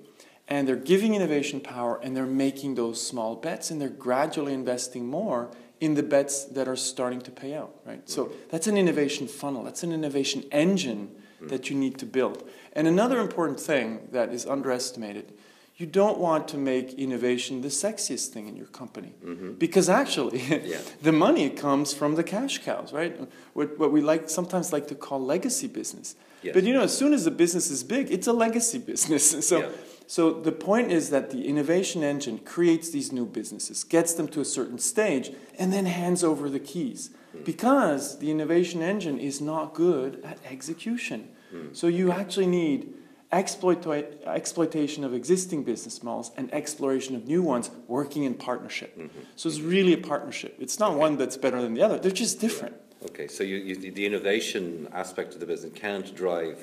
and 0.48 0.68
they're 0.68 0.76
giving 0.76 1.14
innovation 1.14 1.60
power 1.60 2.00
and 2.02 2.16
they're 2.16 2.26
making 2.26 2.76
those 2.76 3.06
small 3.06 3.36
bets 3.36 3.70
and 3.70 3.82
they're 3.82 3.90
gradually 3.90 4.54
investing 4.54 5.08
more 5.08 5.52
in 5.82 5.96
the 5.96 6.04
bets 6.04 6.46
that 6.46 6.68
are 6.70 6.76
starting 6.76 7.20
to 7.22 7.32
pay 7.32 7.54
out, 7.54 7.76
right? 7.86 8.08
So 8.08 8.26
mm. 8.26 8.34
that's 8.50 8.68
an 8.68 8.78
innovation 8.78 9.28
funnel, 9.28 9.64
that's 9.64 9.84
an 9.84 9.92
innovation 9.92 10.46
engine 10.52 11.16
that 11.42 11.70
you 11.70 11.76
need 11.76 11.98
to 12.00 12.06
build. 12.06 12.48
And 12.74 12.88
another 12.88 13.20
important 13.20 13.60
thing 13.60 14.08
that 14.12 14.34
is 14.34 14.46
underestimated 14.46 15.34
you 15.78 15.86
don't 15.86 16.18
want 16.18 16.48
to 16.48 16.58
make 16.58 16.94
innovation 16.94 17.62
the 17.62 17.68
sexiest 17.68 18.28
thing 18.30 18.48
in 18.48 18.56
your 18.56 18.68
company 18.68 19.14
mm-hmm. 19.24 19.52
because 19.54 19.90
actually 19.90 20.40
Yeah. 20.66 20.78
the 21.02 21.12
money 21.12 21.50
comes 21.50 21.94
from 21.94 22.16
the 22.16 22.24
cash 22.24 22.60
cows 22.64 22.94
right 22.94 23.20
what, 23.54 23.78
what 23.78 23.92
we 23.92 24.02
like 24.02 24.30
sometimes 24.30 24.72
like 24.72 24.88
to 24.88 24.96
call 24.96 25.20
legacy 25.24 25.68
business 25.68 26.16
Yes. 26.42 26.54
but 26.54 26.64
you 26.64 26.74
know 26.74 26.82
as 26.84 26.96
soon 26.98 27.12
as 27.14 27.26
the 27.26 27.32
business 27.32 27.70
is 27.72 27.84
big 27.84 28.12
it's 28.12 28.28
a 28.28 28.34
legacy 28.34 28.78
business 28.92 29.46
so 29.50 29.60
Yeah. 29.60 29.70
so 30.08 30.32
the 30.32 30.52
point 30.52 30.92
is 30.92 31.10
that 31.10 31.32
the 31.32 31.46
innovation 31.48 32.04
engine 32.04 32.38
creates 32.40 32.90
these 32.92 33.12
new 33.12 33.26
businesses 33.26 33.84
gets 33.84 34.14
them 34.14 34.28
to 34.30 34.40
a 34.42 34.46
certain 34.46 34.80
stage 34.80 35.32
and 35.60 35.74
then 35.74 35.86
hands 35.88 36.24
over 36.24 36.50
the 36.50 36.60
keys 36.60 37.10
because 37.44 38.20
the 38.20 38.32
innovation 38.32 38.82
engine 38.82 39.20
is 39.20 39.42
not 39.42 39.74
good 39.74 40.22
at 40.24 40.38
execution 40.50 41.30
so 41.72 41.88
you 41.88 42.12
actually 42.12 42.48
need 42.48 42.94
exploita- 43.32 44.26
exploitation 44.28 45.04
of 45.04 45.14
existing 45.14 45.64
business 45.64 46.04
models 46.04 46.32
and 46.38 46.54
exploration 46.54 47.16
of 47.16 47.26
new 47.28 47.42
ones 47.42 47.72
working 47.88 48.24
in 48.24 48.34
partnership. 48.34 48.92
So 49.36 49.50
it's 49.50 49.60
really 49.62 49.94
a 49.94 49.98
partnership. 49.98 50.56
It's 50.60 50.80
not 50.80 50.98
one 50.98 51.18
that's 51.18 51.38
better 51.38 51.62
than 51.62 51.74
the 51.74 51.82
other. 51.82 51.98
They're 51.98 52.12
just 52.12 52.40
different. 52.42 52.76
Okay, 53.10 53.28
so 53.28 53.44
you, 53.44 53.58
you, 53.58 53.76
the 53.92 54.06
innovation 54.06 54.88
aspect 54.92 55.34
of 55.34 55.40
the 55.40 55.46
business 55.46 55.72
can't 55.76 56.14
drive 56.16 56.58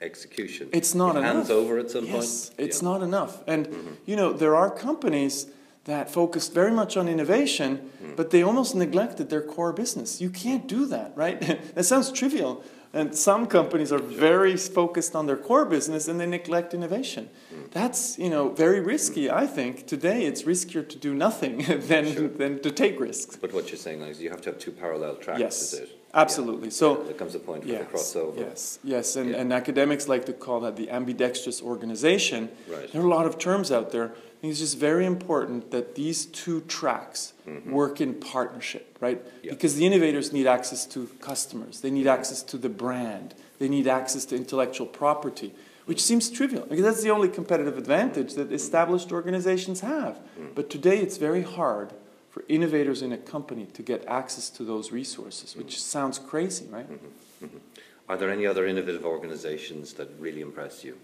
execution. 0.00 0.68
It's 0.72 0.94
not 0.94 1.16
it 1.16 1.20
enough. 1.20 1.34
Hands 1.34 1.50
over 1.50 1.78
at 1.78 1.90
some 1.90 2.04
yes, 2.06 2.14
point. 2.50 2.60
it's 2.66 2.82
Yeah. 2.82 2.88
not 2.90 3.02
enough. 3.02 3.42
And 3.46 3.66
Mm-hmm. 3.66 3.94
you 4.06 4.16
know, 4.16 4.32
there 4.32 4.54
are 4.54 4.70
companies 4.70 5.46
that 5.88 6.10
focused 6.10 6.52
very 6.54 6.70
much 6.70 6.96
on 6.96 7.08
innovation, 7.08 7.70
Mm. 8.02 8.14
but 8.16 8.30
they 8.30 8.42
almost 8.42 8.74
neglected 8.74 9.28
their 9.30 9.40
core 9.54 9.72
business. 9.72 10.20
You 10.20 10.30
can't 10.30 10.66
do 10.68 10.86
that, 10.86 11.12
right? 11.16 11.40
that 11.74 11.84
sounds 11.84 12.12
trivial. 12.12 12.62
And 12.94 13.14
some 13.14 13.46
companies 13.46 13.90
are 13.92 13.98
very 13.98 14.56
focused 14.56 15.14
on 15.14 15.26
their 15.26 15.36
core 15.36 15.66
business 15.66 16.08
and 16.08 16.18
they 16.20 16.26
neglect 16.26 16.72
innovation. 16.74 17.28
Mm. 17.52 17.70
That's 17.70 18.18
you 18.18 18.30
know 18.30 18.44
very 18.64 18.80
risky. 18.80 19.24
I 19.30 19.46
think 19.46 19.86
today 19.86 20.24
it's 20.28 20.42
riskier 20.44 20.82
to 20.88 20.96
do 20.96 21.12
nothing 21.14 21.58
than 21.90 22.04
Sure. 22.14 22.28
than 22.28 22.60
to 22.62 22.70
take 22.70 22.98
risks. 23.00 23.36
But 23.36 23.52
what 23.52 23.64
you're 23.70 23.82
saying 23.86 24.00
is 24.02 24.20
you 24.22 24.30
have 24.30 24.40
to 24.42 24.50
have 24.50 24.58
two 24.58 24.72
parallel 24.72 25.16
tracks, 25.16 25.40
Yes, 25.40 25.72
is 25.72 25.80
it? 25.80 25.90
Absolutely. 26.14 26.70
So 26.70 27.02
there 27.04 27.14
comes 27.14 27.34
a 27.34 27.38
point 27.38 27.64
where 27.64 27.74
Yes, 27.74 27.84
they 27.84 28.20
cross 28.20 28.36
yes, 28.36 28.78
yes, 28.82 29.16
and, 29.16 29.30
Yeah. 29.30 29.36
and 29.36 29.52
academics 29.52 30.08
like 30.08 30.24
to 30.26 30.32
call 30.32 30.60
that 30.60 30.76
the 30.76 30.90
ambidextrous 30.90 31.62
organization. 31.62 32.50
Right. 32.68 32.90
There 32.92 33.00
are 33.02 33.04
a 33.04 33.08
lot 33.08 33.26
of 33.26 33.38
terms 33.38 33.70
out 33.70 33.90
there. 33.92 34.12
I 34.38 34.40
think 34.40 34.52
it's 34.52 34.60
just 34.60 34.78
very 34.78 35.04
important 35.04 35.72
that 35.72 35.96
these 35.96 36.26
two 36.26 36.60
tracks 36.62 37.32
work 37.66 38.00
in 38.00 38.14
partnership, 38.14 38.96
right? 39.00 39.18
Mm-hmm. 39.18 39.46
Yeah. 39.46 39.50
Because 39.52 39.74
the 39.76 39.84
innovators 39.84 40.32
need 40.32 40.46
access 40.46 40.86
to 40.86 41.06
customers, 41.20 41.80
they 41.80 41.90
need 41.90 42.06
access 42.06 42.42
to 42.44 42.56
the 42.56 42.68
brand, 42.68 43.34
they 43.58 43.68
need 43.68 43.88
access 43.88 44.24
to 44.26 44.36
intellectual 44.36 44.86
property, 44.86 45.52
which 45.86 46.00
seems 46.00 46.30
trivial 46.30 46.66
because 46.68 46.84
that's 46.84 47.02
the 47.02 47.10
only 47.10 47.28
competitive 47.28 47.76
advantage 47.78 48.34
that 48.34 48.52
established 48.52 49.10
organizations 49.10 49.80
have. 49.80 50.20
Mm. 50.38 50.54
But 50.54 50.70
today 50.70 50.98
it's 50.98 51.16
very 51.16 51.42
hard 51.42 51.92
for 52.38 52.44
innovators 52.48 53.02
in 53.02 53.10
a 53.12 53.18
company 53.18 53.66
to 53.74 53.82
get 53.82 54.04
access 54.06 54.48
to 54.48 54.62
those 54.62 54.92
resources, 54.92 55.56
which 55.56 55.74
Mm. 55.74 55.80
sounds 55.80 56.18
crazy, 56.20 56.66
right? 56.70 56.86
Are 58.08 58.16
there 58.16 58.30
any 58.30 58.46
other 58.46 58.64
innovative 58.66 59.04
organizations 59.04 59.94
that 59.94 60.08
really 60.20 60.40
impress 60.40 60.84
you? 60.84 60.96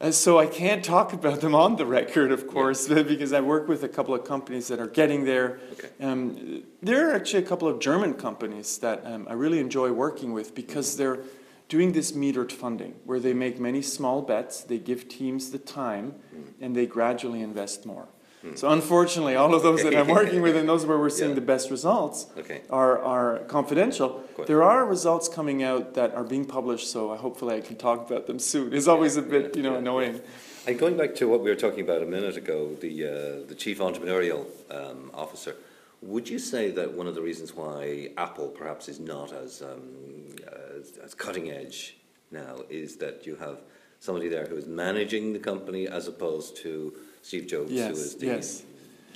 And 0.00 0.14
so 0.14 0.38
I 0.38 0.46
can't 0.46 0.84
talk 0.84 1.12
about 1.12 1.40
them 1.40 1.54
on 1.54 1.76
the 1.76 1.86
record, 1.86 2.30
of 2.30 2.46
course, 2.46 2.88
because 3.14 3.32
I 3.32 3.40
work 3.40 3.68
with 3.68 3.82
a 3.84 3.88
couple 3.88 4.14
of 4.14 4.24
companies 4.24 4.68
that 4.68 4.78
are 4.78 4.86
getting 4.86 5.24
there. 5.24 5.60
Okay. 5.72 5.88
Um, 6.00 6.62
there 6.82 7.08
are 7.08 7.14
actually 7.14 7.42
a 7.42 7.48
couple 7.48 7.68
of 7.68 7.78
German 7.80 8.14
companies 8.14 8.78
that 8.78 9.04
um, 9.06 9.26
I 9.30 9.32
really 9.34 9.60
enjoy 9.60 9.92
working 9.92 10.32
with 10.34 10.54
because 10.54 10.96
they're 10.96 11.20
doing 11.68 11.92
this 11.92 12.12
metered 12.12 12.52
funding, 12.52 12.94
where 13.04 13.20
they 13.20 13.32
make 13.32 13.58
many 13.58 13.80
small 13.82 14.20
bets, 14.22 14.62
they 14.62 14.78
give 14.78 15.08
teams 15.08 15.50
the 15.52 15.58
time, 15.58 16.14
and 16.60 16.74
they 16.74 16.84
gradually 16.86 17.40
invest 17.42 17.86
more. 17.86 18.08
So 18.54 18.70
unfortunately, 18.70 19.36
all 19.36 19.54
of 19.54 19.62
those 19.62 19.82
that 19.82 19.94
I'm 19.94 20.08
working 20.08 20.40
with, 20.40 20.56
and 20.56 20.68
those 20.68 20.86
where 20.86 20.98
we're 20.98 21.10
seeing 21.10 21.30
Yeah. 21.30 21.34
the 21.34 21.40
best 21.42 21.70
results, 21.70 22.26
Okay. 22.38 22.62
are, 22.70 22.98
are 22.98 23.38
confidential. 23.40 24.24
There 24.46 24.62
are 24.62 24.86
results 24.86 25.28
coming 25.28 25.62
out 25.62 25.94
that 25.94 26.14
are 26.14 26.24
being 26.24 26.46
published, 26.46 26.90
so 26.90 27.14
hopefully 27.16 27.56
I 27.56 27.60
can 27.60 27.76
talk 27.76 28.08
about 28.10 28.26
them 28.26 28.38
soon. 28.38 28.72
It's 28.72 28.88
always 28.88 29.16
a 29.16 29.22
bit, 29.22 29.56
you 29.56 29.62
know, 29.62 29.74
annoying. 29.76 30.20
And 30.66 30.78
going 30.78 30.96
back 30.96 31.14
to 31.16 31.28
what 31.28 31.40
we 31.42 31.50
were 31.50 31.56
talking 31.56 31.80
about 31.80 32.02
a 32.02 32.06
minute 32.06 32.36
ago, 32.36 32.74
the, 32.80 33.04
uh, 33.06 33.46
the 33.48 33.54
chief 33.54 33.78
entrepreneurial 33.78 34.46
um, 34.70 35.10
officer, 35.12 35.56
would 36.02 36.28
you 36.28 36.38
say 36.38 36.70
that 36.70 36.92
one 36.92 37.06
of 37.06 37.14
the 37.14 37.20
reasons 37.22 37.54
why 37.54 38.10
Apple 38.16 38.48
perhaps 38.48 38.88
is 38.88 38.98
not 39.00 39.32
as, 39.34 39.60
um, 39.60 40.34
as, 40.78 40.96
as 41.04 41.12
cutting 41.14 41.50
edge 41.50 41.96
now 42.30 42.56
is 42.70 42.96
that 42.96 43.26
you 43.26 43.36
have 43.36 43.58
somebody 44.00 44.28
there 44.28 44.46
who 44.46 44.56
is 44.56 44.66
managing 44.66 45.32
the 45.32 45.38
company 45.38 45.86
as 45.86 46.08
opposed 46.08 46.56
to 46.56 46.92
Steve 47.22 47.46
Jobs, 47.46 47.70
Yes, 47.70 47.88
who 47.88 48.02
is 48.02 48.14
the, 48.16 48.26
yes. 48.26 48.62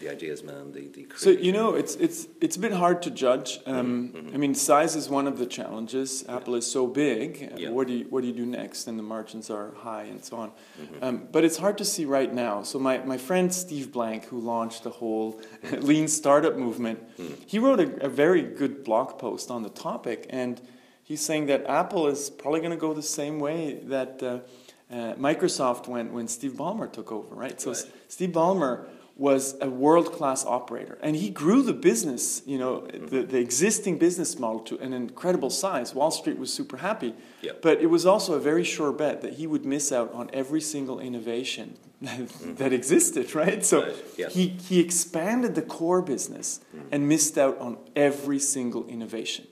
the 0.01 0.11
ideas 0.11 0.43
man, 0.43 0.73
the, 0.73 0.89
the 0.89 1.07
So 1.17 1.31
you 1.31 1.53
know, 1.53 1.75
it's 1.75 1.95
it's 1.97 2.29
it's 2.41 2.57
a 2.57 2.61
bit 2.61 2.73
hard 2.73 3.01
to 3.03 3.11
judge. 3.11 3.61
Um, 3.67 4.11
Mm-hmm. 4.15 4.35
I 4.35 4.37
mean, 4.39 4.55
size 4.55 4.95
is 5.01 5.09
one 5.09 5.27
of 5.33 5.37
the 5.39 5.47
challenges. 5.47 6.25
Apple 6.29 6.55
is 6.57 6.67
so 6.71 6.87
big. 6.87 7.29
Yeah. 7.57 7.71
What 7.71 7.87
do 7.87 7.95
you 7.95 8.05
what 8.11 8.21
do 8.23 8.27
you 8.27 8.35
do 8.35 8.45
next? 8.45 8.87
And 8.89 8.99
the 8.99 9.03
margins 9.15 9.49
are 9.57 9.73
high 9.89 10.03
and 10.13 10.23
so 10.23 10.37
on. 10.37 10.49
Mm-hmm. 10.51 11.05
Um, 11.05 11.29
but 11.33 11.45
it's 11.47 11.57
hard 11.57 11.77
to 11.79 11.85
see 11.85 12.05
right 12.05 12.33
now. 12.47 12.63
So 12.63 12.79
my, 12.79 12.99
my 12.99 13.17
friend 13.17 13.55
Steve 13.55 13.91
Blank, 13.97 14.27
who 14.31 14.39
launched 14.39 14.83
the 14.83 14.91
whole 15.01 15.41
lean 15.91 16.09
startup 16.09 16.57
movement, 16.57 16.99
Mm. 17.19 17.37
he 17.47 17.59
wrote 17.65 17.81
a, 17.81 17.89
a 18.05 18.09
very 18.09 18.43
good 18.43 18.75
blog 18.85 19.09
post 19.19 19.51
on 19.51 19.63
the 19.63 19.71
topic, 19.71 20.27
and 20.43 20.61
he's 21.09 21.21
saying 21.29 21.47
that 21.47 21.61
Apple 21.81 22.05
is 22.15 22.29
probably 22.41 22.61
going 22.61 22.77
to 22.79 22.83
go 22.87 22.93
the 22.93 23.09
same 23.21 23.37
way 23.41 23.81
that. 23.95 24.23
Uh, 24.23 24.39
uh, 24.91 25.15
Microsoft 25.15 25.89
went 25.89 26.13
when 26.13 26.29
Steve 26.29 26.53
Ballmer 26.53 26.93
took 26.93 27.11
over, 27.11 27.35
right? 27.35 27.61
So 27.61 27.71
Right. 27.71 27.85
Steve 28.09 28.31
Ballmer 28.31 28.87
was 29.17 29.57
a 29.61 29.71
world-class 29.71 30.45
operator, 30.45 30.99
and 31.01 31.15
he 31.15 31.31
grew 31.31 31.63
the 31.63 31.73
business, 31.73 32.43
you 32.47 32.59
know, 32.59 32.81
mm-hmm. 32.81 33.07
the, 33.07 33.23
the 33.23 33.39
existing 33.39 33.97
business 33.97 34.39
model 34.41 34.59
to 34.59 34.77
an 34.81 34.93
incredible 34.93 35.51
size. 35.51 35.95
Wall 35.95 36.11
Street 36.11 36.37
was 36.37 36.53
super 36.53 36.79
happy, 36.79 37.15
Yep. 37.43 37.63
but 37.63 37.81
it 37.81 37.87
was 37.87 38.07
also 38.07 38.35
a 38.35 38.41
very 38.41 38.65
sure 38.65 38.93
bet 38.93 39.23
that 39.23 39.35
he 39.35 39.47
would 39.47 39.65
miss 39.65 39.93
out 39.93 40.13
on 40.13 40.31
every 40.33 40.61
single 40.61 40.99
innovation 40.99 41.77
mm-hmm. 42.03 42.55
that 42.57 42.73
existed, 42.73 43.35
right? 43.37 43.65
So 43.65 43.85
Right, 44.17 44.33
he, 44.33 44.49
he 44.49 44.81
expanded 44.81 45.55
the 45.55 45.63
core 45.63 46.03
business 46.03 46.61
mm-hmm. 46.75 46.89
and 46.91 47.09
missed 47.09 47.39
out 47.39 47.57
on 47.59 47.79
every 47.95 48.41
single 48.41 48.85
innovation. 48.87 49.47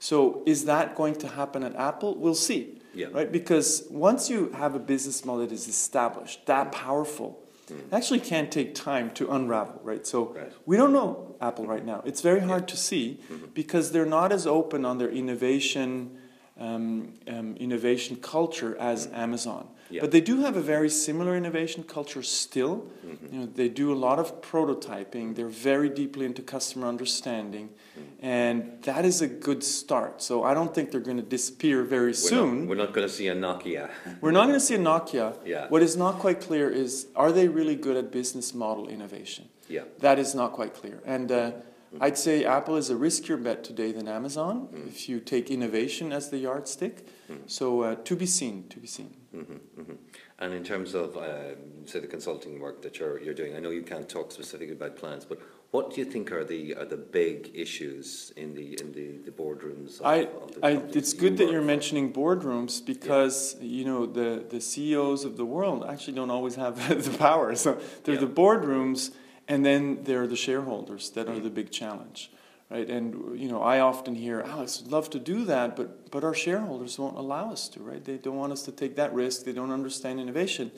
So 0.00 0.42
is 0.46 0.64
that 0.66 0.94
going 0.94 1.16
to 1.16 1.28
happen 1.28 1.62
at 1.62 1.74
Apple? 1.74 2.16
We'll 2.16 2.34
see. 2.34 2.77
Yeah. 2.98 3.08
Right? 3.18 3.30
Because 3.40 3.68
once 3.90 4.28
you 4.32 4.50
have 4.62 4.72
a 4.74 4.78
business 4.92 5.24
model 5.24 5.42
that 5.46 5.52
is 5.60 5.66
established, 5.68 6.38
that 6.46 6.66
powerful, 6.72 7.30
it 7.70 7.92
actually 7.98 8.20
can 8.20 8.44
take 8.56 8.74
time 8.74 9.06
to 9.18 9.22
unravel, 9.36 9.78
right? 9.90 10.04
So. 10.06 10.18
Right. 10.34 10.52
we 10.70 10.74
don't 10.80 10.92
know 10.98 11.10
Apple 11.48 11.66
right 11.74 11.84
now. 11.92 11.98
It's 12.10 12.22
very 12.30 12.40
hard 12.50 12.64
to 12.72 12.76
see 12.88 13.06
Mm-hmm. 13.30 13.46
because 13.62 13.92
they're 13.92 14.12
not 14.20 14.32
as 14.32 14.44
open 14.46 14.80
on 14.90 14.94
their 15.00 15.10
innovation 15.22 16.16
um, 16.58 17.12
um, 17.28 17.56
innovation 17.56 18.16
culture 18.16 18.76
as 18.78 19.06
Amazon. 19.12 19.64
Mm. 19.64 19.74
Yeah. 19.90 20.00
But 20.02 20.10
they 20.10 20.20
do 20.20 20.40
have 20.42 20.56
a 20.56 20.60
very 20.60 20.90
similar 20.90 21.34
innovation 21.34 21.82
culture 21.82 22.22
still. 22.22 22.86
Mm-hmm. 23.06 23.34
You 23.34 23.40
know, 23.40 23.46
they 23.46 23.70
do 23.70 23.90
a 23.90 23.94
lot 23.96 24.18
of 24.18 24.42
prototyping. 24.42 25.34
They're 25.34 25.48
very 25.48 25.88
deeply 25.88 26.26
into 26.26 26.42
customer 26.42 26.86
understanding, 26.88 27.70
Mm. 27.98 28.02
and 28.20 28.82
that 28.82 29.04
is 29.04 29.22
a 29.22 29.26
good 29.26 29.64
start. 29.64 30.22
So 30.22 30.44
I 30.44 30.52
don't 30.54 30.74
think 30.74 30.90
they're 30.90 31.00
going 31.00 31.16
to 31.16 31.22
disappear 31.22 31.82
very 31.82 32.08
We're 32.08 32.30
soon. 32.32 32.60
Not, 32.60 32.68
we're 32.68 32.74
not 32.84 32.92
going 32.92 33.08
to 33.08 33.12
see 33.12 33.28
a 33.28 33.34
Nokia. 33.34 33.88
We're 34.20 34.30
not 34.30 34.46
going 34.46 34.60
to 34.60 34.66
see 34.68 34.74
a 34.74 34.78
Nokia. 34.78 35.36
Yeah. 35.44 35.66
What 35.68 35.82
is 35.82 35.96
not 35.96 36.18
quite 36.18 36.40
clear 36.40 36.68
is 36.70 37.06
are 37.16 37.32
they 37.32 37.48
really 37.48 37.74
good 37.76 37.96
at 37.96 38.12
business 38.12 38.54
model 38.54 38.88
innovation? 38.88 39.48
Yeah. 39.68 39.84
That 40.00 40.18
is 40.18 40.34
not 40.34 40.52
quite 40.52 40.74
clear. 40.74 41.00
And 41.04 41.32
uh, 41.32 41.52
Mm-hmm. 41.94 42.02
I'd 42.02 42.18
say 42.18 42.44
Apple 42.44 42.76
is 42.76 42.90
a 42.90 42.94
riskier 42.94 43.42
bet 43.42 43.64
today 43.64 43.92
than 43.92 44.08
Amazon 44.08 44.68
mm. 44.72 44.88
if 44.88 45.08
you 45.08 45.20
take 45.20 45.50
innovation 45.50 46.12
as 46.12 46.28
the 46.28 46.38
yardstick. 46.38 47.06
Mm. 47.30 47.38
So 47.46 47.82
uh, 47.82 47.94
to 47.94 48.16
be 48.16 48.26
seen, 48.26 48.68
to 48.68 48.78
be 48.78 48.86
seen. 48.86 49.14
Mm-hmm, 49.34 49.80
mm-hmm. 49.80 49.94
And 50.38 50.54
in 50.54 50.64
terms 50.64 50.94
of, 50.94 51.16
uh, 51.16 51.54
say, 51.86 52.00
the 52.00 52.06
consulting 52.06 52.60
work 52.60 52.82
that 52.82 52.98
you're, 52.98 53.20
you're 53.20 53.34
doing, 53.34 53.56
I 53.56 53.60
know 53.60 53.70
you 53.70 53.82
can't 53.82 54.08
talk 54.08 54.32
specifically 54.32 54.74
about 54.74 54.96
plans, 54.96 55.24
but 55.24 55.40
what 55.70 55.90
do 55.94 56.00
you 56.00 56.06
think 56.06 56.32
are 56.32 56.44
the 56.44 56.74
are 56.76 56.86
the 56.86 56.96
big 56.96 57.50
issues 57.54 58.32
in 58.36 58.54
the 58.54 58.78
in 58.80 58.92
the, 58.92 59.18
the 59.18 59.30
boardrooms? 59.30 60.00
Of, 60.00 60.06
I, 60.06 60.16
of 60.16 60.54
the 60.54 60.66
I, 60.66 60.70
it's 60.98 61.12
good 61.12 61.36
that 61.38 61.50
you're 61.50 61.60
for? 61.60 61.66
mentioning 61.66 62.10
boardrooms 62.12 62.84
because 62.84 63.56
you 63.60 63.84
know 63.84 64.06
the, 64.06 64.44
the 64.48 64.62
CEOs 64.62 65.24
of 65.24 65.36
the 65.36 65.44
world 65.44 65.84
actually 65.86 66.14
don't 66.14 66.30
always 66.30 66.54
have 66.54 66.76
the 67.04 67.18
power. 67.18 67.54
So 67.54 67.78
they're 68.04 68.14
Yeah. 68.14 68.20
the 68.20 68.28
boardrooms, 68.28 69.10
and 69.48 69.64
then 69.64 70.04
there 70.04 70.22
are 70.22 70.26
the 70.26 70.36
shareholders 70.36 71.10
that 71.10 71.26
Mm. 71.26 71.36
are 71.36 71.40
the 71.40 71.50
big 71.50 71.70
challenge, 71.70 72.30
right? 72.70 72.88
And 72.88 73.38
you 73.40 73.48
know 73.48 73.62
I 73.62 73.80
often 73.80 74.14
hear, 74.14 74.40
Alex, 74.40 74.80
would 74.82 74.92
love 74.92 75.08
to 75.10 75.18
do 75.18 75.44
that, 75.46 75.74
but 75.76 76.10
but 76.10 76.22
our 76.24 76.34
shareholders 76.34 76.98
won't 76.98 77.16
allow 77.16 77.50
us 77.52 77.68
to, 77.70 77.80
right? 77.80 78.04
They 78.04 78.18
don't 78.18 78.36
want 78.36 78.52
us 78.52 78.62
to 78.62 78.72
take 78.72 78.94
that 78.96 79.12
risk. 79.14 79.44
They 79.44 79.52
don't 79.54 79.72
understand 79.72 80.20
innovation. 80.20 80.70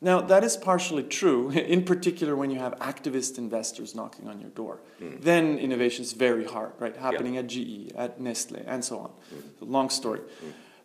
Now, 0.00 0.20
that 0.20 0.44
is 0.44 0.56
partially 0.56 1.02
true, 1.02 1.50
in 1.74 1.82
particular 1.84 2.36
when 2.36 2.50
you 2.52 2.60
have 2.60 2.74
activist 2.78 3.36
investors 3.36 3.94
knocking 3.94 4.28
on 4.28 4.40
your 4.40 4.50
door. 4.50 4.78
Then 5.00 5.58
innovation 5.58 6.04
is 6.04 6.12
very 6.12 6.44
hard, 6.44 6.72
right? 6.78 6.96
Happening 6.96 7.36
at 7.36 7.48
GE, 7.48 7.90
at 7.96 8.20
Nestle, 8.20 8.62
and 8.66 8.84
so 8.84 8.98
on. 8.98 9.10
A 9.60 9.64
long 9.64 9.90
story. 9.90 10.20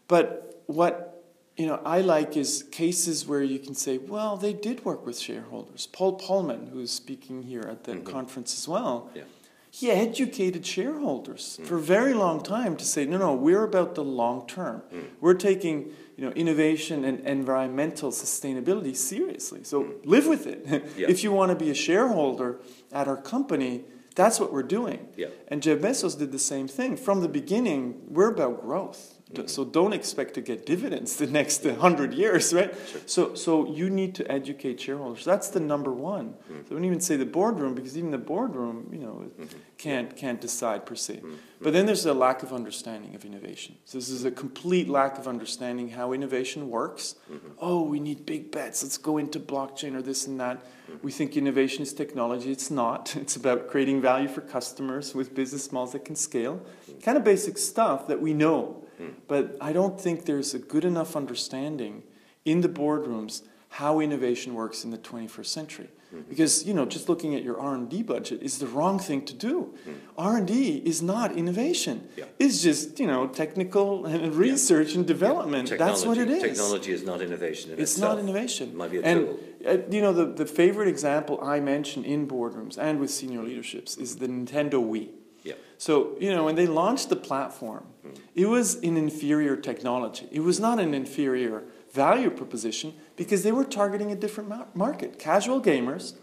But 0.07 0.63
what 0.65 1.12
you 1.57 1.67
know, 1.67 1.79
I 1.85 2.01
like 2.01 2.35
is 2.35 2.63
cases 2.71 3.27
where 3.27 3.43
you 3.43 3.59
can 3.59 3.75
say, 3.75 3.99
well, 3.99 4.37
they 4.37 4.53
did 4.53 4.83
work 4.83 5.05
with 5.05 5.19
shareholders. 5.19 5.87
Paul 5.87 6.17
Polman, 6.17 6.71
who's 6.71 6.91
speaking 6.91 7.43
here 7.43 7.65
at 7.69 7.83
the 7.83 7.93
mm-hmm. 7.93 8.11
conference 8.11 8.57
as 8.57 8.67
well, 8.67 9.11
Yeah. 9.13 9.23
he 9.69 9.91
educated 9.91 10.65
shareholders 10.65 11.59
mm. 11.61 11.67
for 11.67 11.77
a 11.77 11.81
very 11.81 12.13
long 12.13 12.41
time 12.41 12.75
to 12.77 12.85
say, 12.85 13.05
no, 13.05 13.17
no, 13.17 13.35
we're 13.35 13.63
about 13.63 13.93
the 13.93 14.03
long 14.03 14.47
term. 14.47 14.81
Mm. 14.91 15.05
We're 15.21 15.35
taking 15.35 15.93
you 16.17 16.25
know, 16.25 16.31
innovation 16.31 17.05
and 17.05 17.19
environmental 17.21 18.11
sustainability 18.11 18.95
seriously. 18.95 19.63
So 19.63 19.83
mm. 19.83 20.05
live 20.05 20.25
with 20.27 20.47
it. 20.47 20.65
Yeah. 20.97 21.07
if 21.09 21.23
you 21.23 21.31
want 21.31 21.49
to 21.49 21.55
be 21.55 21.69
a 21.69 21.75
shareholder 21.75 22.59
at 22.91 23.07
our 23.07 23.17
company, 23.17 23.83
that's 24.15 24.39
what 24.39 24.51
we're 24.51 24.63
doing. 24.63 25.07
Yeah. 25.15 25.27
And 25.47 25.61
Jeff 25.61 25.79
Bezos 25.79 26.17
did 26.17 26.31
the 26.31 26.39
same 26.39 26.67
thing. 26.67 26.97
From 26.97 27.21
the 27.21 27.27
beginning, 27.27 28.01
we're 28.07 28.29
about 28.29 28.61
growth. 28.61 29.12
D- 29.33 29.47
So 29.47 29.65
don't 29.65 29.93
expect 29.93 30.33
to 30.35 30.41
get 30.41 30.65
dividends 30.65 31.15
the 31.17 31.27
next 31.27 31.65
hundred 31.65 32.13
years, 32.13 32.53
right? 32.53 32.73
Sure. 32.91 33.01
So, 33.05 33.33
so 33.35 33.67
you 33.67 33.89
need 33.89 34.15
to 34.15 34.31
educate 34.31 34.79
shareholders. 34.81 35.25
That's 35.25 35.49
the 35.49 35.59
number 35.59 35.91
one. 35.91 36.35
Mm. 36.51 36.67
So 36.67 36.71
I 36.71 36.73
don't 36.75 36.85
even 36.85 37.01
say 37.01 37.15
the 37.17 37.25
boardroom 37.25 37.73
because 37.75 37.97
even 37.97 38.11
the 38.11 38.17
boardroom, 38.17 38.89
you 38.91 38.99
know, 38.99 39.25
Mhm. 39.39 39.47
can't 39.77 40.15
can't 40.15 40.39
decide 40.41 40.85
per 40.85 40.95
se. 40.95 41.21
Mm. 41.23 41.35
But 41.61 41.73
then 41.73 41.85
there's 41.85 42.05
a 42.05 42.13
lack 42.13 42.43
of 42.43 42.51
understanding 42.53 43.15
of 43.15 43.23
innovation. 43.25 43.75
So 43.85 43.97
this 43.97 44.09
is 44.09 44.25
a 44.25 44.31
complete 44.31 44.87
lack 44.89 45.17
of 45.17 45.27
understanding 45.27 45.89
how 45.89 46.13
innovation 46.13 46.69
works. 46.69 47.15
Mhm. 47.31 47.51
Oh, 47.59 47.81
we 47.83 47.99
need 47.99 48.25
big 48.25 48.51
bets. 48.51 48.83
Let's 48.83 48.97
go 48.97 49.17
into 49.17 49.39
blockchain 49.39 49.95
or 49.95 50.01
this 50.01 50.27
and 50.27 50.39
that. 50.39 50.57
Mhm. 50.91 51.01
We 51.03 51.11
think 51.11 51.35
innovation 51.37 51.81
is 51.83 51.93
technology. 51.93 52.51
It's 52.51 52.69
not. 52.69 53.15
It's 53.23 53.35
about 53.37 53.67
creating 53.69 54.01
value 54.01 54.27
for 54.27 54.41
customers 54.41 55.15
with 55.15 55.33
business 55.33 55.71
models 55.71 55.93
that 55.93 56.03
can 56.05 56.15
scale. 56.15 56.59
Kind 57.01 57.17
of 57.17 57.23
basic 57.23 57.57
stuff 57.57 58.07
that 58.07 58.21
we 58.21 58.33
know. 58.33 58.82
Mm. 59.01 59.13
But 59.27 59.57
I 59.61 59.73
don't 59.73 59.99
think 59.99 60.25
there's 60.25 60.53
a 60.53 60.59
good 60.59 60.85
enough 60.85 61.15
understanding 61.15 62.03
in 62.45 62.61
the 62.61 62.69
boardrooms 62.69 63.43
how 63.69 63.99
innovation 63.99 64.53
works 64.53 64.83
in 64.83 64.91
the 64.91 64.97
21st 64.99 65.47
century. 65.51 65.89
Mhm. 66.13 66.29
Because 66.29 66.63
you 66.67 66.75
know, 66.75 66.85
just 66.85 67.09
looking 67.09 67.33
at 67.33 67.41
your 67.43 67.59
R&D 67.59 68.03
budget 68.03 68.43
is 68.43 68.59
the 68.59 68.67
wrong 68.67 68.99
thing 68.99 69.25
to 69.25 69.33
do. 69.33 69.73
Mm. 69.87 69.93
R&D 70.15 70.83
is 70.85 71.01
not 71.01 71.35
innovation. 71.35 72.07
Yeah. 72.15 72.25
It's 72.37 72.61
just 72.61 72.99
you 72.99 73.07
know 73.07 73.25
technical 73.27 74.05
and 74.05 74.35
research 74.35 74.93
and 74.93 75.07
development. 75.07 75.73
That's 75.75 76.05
what 76.05 76.19
it 76.19 76.29
is. 76.29 76.43
Technology 76.43 76.91
is 76.91 77.03
not 77.03 77.19
innovation 77.21 77.71
in 77.71 77.79
It's 77.79 77.93
itself. 77.93 78.13
not 78.17 78.19
innovation. 78.23 78.69
It 78.69 78.75
might 78.75 78.91
be 78.91 78.97
a 78.99 79.01
and 79.03 79.19
tool. 79.21 79.39
uh, 79.65 79.77
you 79.89 80.01
know 80.01 80.13
the, 80.13 80.25
the 80.25 80.45
favorite 80.45 80.87
example 80.87 81.39
I 81.41 81.59
mention 81.59 82.05
in 82.05 82.27
boardrooms 82.27 82.77
and 82.77 82.99
with 82.99 83.09
senior 83.09 83.41
leaderships 83.41 83.97
is 83.97 84.17
the 84.17 84.27
Nintendo 84.27 84.73
Wii. 84.91 85.09
Yeah. 85.43 85.53
So 85.77 86.15
you 86.19 86.31
know 86.33 86.43
when 86.45 86.55
they 86.55 86.67
launched 86.67 87.09
the 87.09 87.15
platform, 87.15 87.85
Mm. 88.05 88.17
it 88.35 88.45
was 88.47 88.75
an 88.83 88.97
inferior 88.97 89.55
technology. 89.55 90.27
It 90.31 90.41
was 90.41 90.59
not 90.59 90.79
an 90.79 90.93
inferior 90.93 91.63
value 91.93 92.29
proposition 92.29 92.93
because 93.15 93.43
they 93.43 93.51
were 93.51 93.63
targeting 93.63 94.11
a 94.11 94.15
different 94.15 94.49
mar- 94.49 94.67
market, 94.73 95.17
casual 95.19 95.61
gamers 95.61 96.13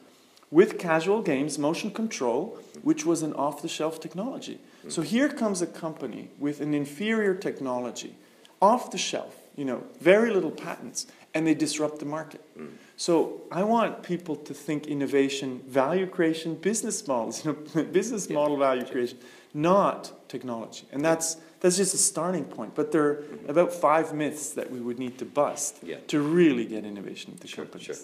with 0.51 0.79
casual 0.79 1.23
games, 1.23 1.59
motion 1.59 1.91
control, 1.91 2.59
which 2.83 3.07
was 3.07 3.23
an 3.23 3.33
off-the-shelf 3.35 4.01
technology. 4.01 4.59
So 4.89 5.01
here 5.03 5.29
comes 5.29 5.63
a 5.63 5.67
company 5.67 6.29
with 6.39 6.61
an 6.61 6.75
inferior 6.75 7.35
technology, 7.35 8.15
off 8.61 8.91
the 8.91 8.99
shelf, 8.99 9.37
you 9.57 9.65
know, 9.65 9.85
very 10.01 10.31
little 10.31 10.51
patents, 10.51 11.07
and 11.35 11.47
they 11.47 11.55
disrupt 11.55 11.99
the 11.99 12.05
market. 12.07 12.41
Mm. 12.59 12.71
So 12.97 13.43
I 13.51 13.63
want 13.63 14.03
people 14.03 14.37
to 14.37 14.55
think 14.55 14.87
innovation, 14.87 15.61
value 15.67 16.07
creation, 16.07 16.55
business 16.57 17.07
models, 17.07 17.45
you 17.45 17.53
know, 17.75 17.83
business 17.93 18.29
Yeah, 18.29 18.35
model 18.37 18.57
value 18.57 18.85
creation, 18.85 19.19
not 19.55 20.29
technology. 20.29 20.87
And 20.93 21.05
that's 21.05 21.37
that's 21.61 21.77
just 21.77 21.95
a 21.95 21.99
starting 21.99 22.45
point. 22.45 22.75
But 22.75 22.91
there 22.91 23.05
are 23.05 23.25
about 23.49 23.73
five 23.73 24.15
myths 24.15 24.51
that 24.55 24.71
we 24.71 24.81
would 24.81 24.99
need 24.99 25.19
to 25.19 25.25
bust 25.27 25.79
Yeah. 25.83 25.99
to 26.09 26.21
really 26.21 26.65
get 26.65 26.85
innovation 26.85 27.33
into 27.33 27.47
Sure, 27.47 27.65
companies. 27.65 27.87
sure. 27.87 27.97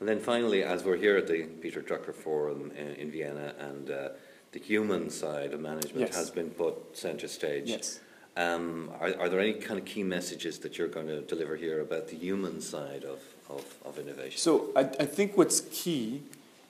And 0.00 0.08
then 0.08 0.18
finally, 0.18 0.64
as 0.64 0.82
we're 0.82 0.96
here 0.96 1.16
at 1.16 1.28
the 1.28 1.44
Peter 1.62 1.80
Drucker 1.80 2.12
Forum 2.14 2.72
in, 2.76 2.88
in 2.96 3.10
Vienna, 3.12 3.54
and 3.60 3.88
uh, 3.90 4.08
the 4.50 4.58
human 4.58 5.10
side 5.10 5.52
of 5.54 5.60
management 5.60 6.00
Yes. 6.00 6.16
has 6.16 6.30
been 6.30 6.50
put 6.50 6.74
centre 6.96 7.28
stage. 7.28 7.68
Yes. 7.70 8.00
Um, 8.36 8.90
are, 9.00 9.14
are 9.20 9.28
there 9.28 9.40
any 9.40 9.54
kind 9.54 9.78
of 9.78 9.84
key 9.84 10.02
messages 10.02 10.58
that 10.60 10.76
you're 10.76 10.88
going 10.88 11.06
to 11.06 11.20
deliver 11.20 11.56
here 11.56 11.80
about 11.80 12.08
the 12.08 12.16
human 12.16 12.60
side 12.60 13.04
of, 13.04 13.20
of, 13.48 13.64
of 13.84 13.98
innovation? 13.98 14.38
So 14.38 14.70
I, 14.74 14.80
I 14.80 15.06
think 15.06 15.36
what's 15.36 15.60
key 15.72 16.22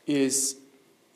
is 0.07 0.57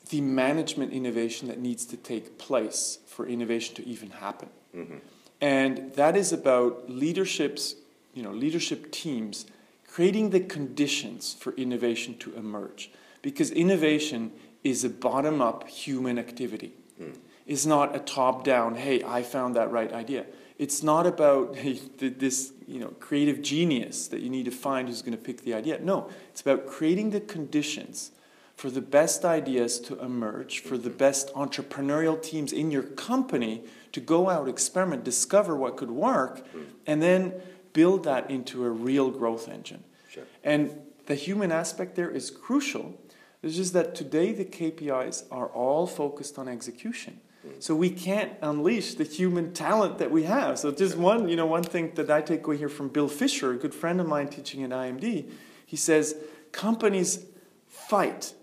the 0.09 0.21
management 0.21 0.91
innovation 0.91 1.47
that 1.49 1.59
needs 1.59 1.85
to 1.85 1.97
take 1.97 2.39
place 2.39 2.97
for 3.05 3.27
innovation 3.27 3.75
to 3.75 3.87
even 3.87 4.09
happen. 4.09 4.49
hmm 4.73 4.97
And 5.39 5.93
that 5.93 6.17
is 6.17 6.33
about 6.33 6.89
leaderships, 6.89 7.75
you 8.13 8.23
know, 8.23 8.31
leadership 8.31 8.91
teams 8.91 9.45
creating 9.87 10.31
the 10.31 10.39
conditions 10.39 11.35
for 11.39 11.53
innovation 11.53 12.17
to 12.17 12.35
emerge. 12.35 12.91
Because 13.21 13.51
innovation 13.51 14.31
is 14.63 14.83
a 14.83 14.89
bottom 14.89 15.41
up 15.41 15.67
human 15.67 16.17
activity. 16.17 16.73
Mm. 17.01 17.15
It's 17.45 17.65
not 17.65 17.95
a 17.95 17.99
top 17.99 18.43
down, 18.43 18.75
hey, 18.75 19.03
I 19.03 19.23
found 19.23 19.55
that 19.55 19.71
right 19.71 19.91
idea. 19.91 20.25
It's 20.59 20.83
not 20.83 21.07
about 21.07 21.55
this 21.97 22.53
you 22.67 22.79
know, 22.79 22.89
creative 22.99 23.41
genius 23.41 24.07
that 24.09 24.19
you 24.19 24.29
need 24.29 24.45
to 24.45 24.51
find 24.51 24.87
who's 24.87 25.01
going 25.01 25.17
to 25.17 25.23
pick 25.23 25.41
the 25.41 25.55
idea. 25.55 25.79
No, 25.79 26.09
it's 26.29 26.41
about 26.41 26.67
creating 26.67 27.09
the 27.09 27.21
conditions 27.21 28.11
for 28.55 28.69
the 28.69 28.81
best 28.81 29.23
ideas 29.23 29.79
to 29.79 29.97
emerge, 30.01 30.59
for 30.59 30.77
the 30.77 30.89
best 30.89 31.33
entrepreneurial 31.33 32.21
teams 32.21 32.51
in 32.51 32.69
your 32.71 32.83
company 32.83 33.63
to 33.93 34.01
go 34.01 34.29
out, 34.29 34.49
experiment, 34.49 35.05
discover 35.05 35.55
what 35.55 35.77
could 35.77 35.89
work, 35.91 36.45
Mm. 36.53 36.65
and 36.85 37.01
then 37.01 37.33
build 37.71 38.03
that 38.03 38.29
into 38.29 38.65
a 38.65 38.69
real 38.69 39.09
growth 39.11 39.47
engine. 39.47 39.83
Sure. 40.09 40.25
And 40.43 40.71
the 41.05 41.15
human 41.15 41.51
aspect 41.53 41.95
there 41.95 42.09
is 42.11 42.29
crucial. 42.29 42.99
It's 43.41 43.55
just 43.55 43.71
that 43.73 43.95
today 43.95 44.33
the 44.33 44.43
KPIs 44.43 45.23
are 45.31 45.47
all 45.47 45.87
focused 45.87 46.37
on 46.37 46.49
execution. 46.49 47.21
So 47.59 47.75
we 47.75 47.89
can't 47.89 48.33
unleash 48.41 48.93
the 48.95 49.03
human 49.03 49.53
talent 49.53 49.97
that 49.97 50.11
we 50.11 50.23
have. 50.23 50.59
So 50.59 50.71
just 50.71 50.95
one, 50.97 51.27
you 51.27 51.35
know, 51.35 51.45
one 51.45 51.63
thing 51.63 51.91
that 51.95 52.09
I 52.09 52.21
take 52.21 52.45
away 52.45 52.57
here 52.57 52.69
from 52.69 52.89
Bill 52.89 53.07
Fischer, 53.07 53.51
a 53.51 53.57
good 53.57 53.73
friend 53.73 53.99
of 53.99 54.07
mine 54.07 54.27
teaching 54.27 54.63
at 54.63 54.69
IMD, 54.71 55.29
he 55.65 55.75
says 55.75 56.15
companies 56.51 57.25
fight 57.67 58.33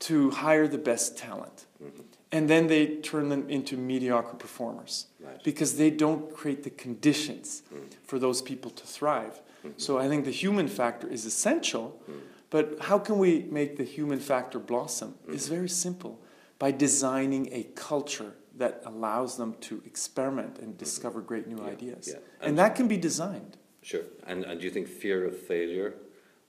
to 0.00 0.30
hire 0.30 0.66
the 0.68 0.78
best 0.78 1.16
talent. 1.18 1.66
Mhm. 1.82 2.04
And 2.32 2.48
then 2.48 2.68
they 2.68 2.96
turn 2.96 3.28
them 3.28 3.48
into 3.50 3.76
mediocre 3.76 4.36
performers 4.36 5.06
Right. 5.20 5.42
because 5.42 5.76
they 5.76 5.90
don't 5.90 6.32
create 6.32 6.62
the 6.62 6.70
conditions 6.70 7.62
Mm. 7.74 7.80
for 8.04 8.18
those 8.18 8.40
people 8.40 8.70
to 8.70 8.86
thrive. 8.86 9.40
Mhm. 9.64 9.72
So 9.76 9.98
I 9.98 10.08
think 10.08 10.24
the 10.24 10.30
human 10.30 10.68
factor 10.68 11.08
is 11.08 11.26
essential, 11.26 12.00
Mm. 12.08 12.20
but 12.50 12.78
how 12.82 12.98
can 12.98 13.18
we 13.18 13.46
make 13.50 13.76
the 13.76 13.84
human 13.84 14.20
factor 14.20 14.58
blossom? 14.58 15.14
It's 15.28 15.46
Mhm. 15.46 15.50
very 15.50 15.68
simple 15.68 16.18
by 16.58 16.70
designing 16.70 17.48
a 17.52 17.64
culture 17.74 18.32
that 18.56 18.82
allows 18.84 19.36
them 19.36 19.54
to 19.60 19.82
experiment 19.86 20.58
and 20.58 20.76
discover 20.76 21.20
great 21.20 21.46
new 21.46 21.56
Mm-hmm. 21.56 21.66
Yeah, 21.66 21.72
ideas. 21.72 22.08
yeah. 22.08 22.14
And, 22.40 22.48
And- 22.50 22.58
that 22.58 22.74
can 22.76 22.88
be 22.88 22.96
designed. 22.96 23.56
Sure. 23.82 24.02
And, 24.26 24.44
and 24.44 24.60
do 24.60 24.64
you 24.66 24.70
think 24.70 24.88
fear 24.88 25.24
of 25.24 25.36
failure 25.38 25.94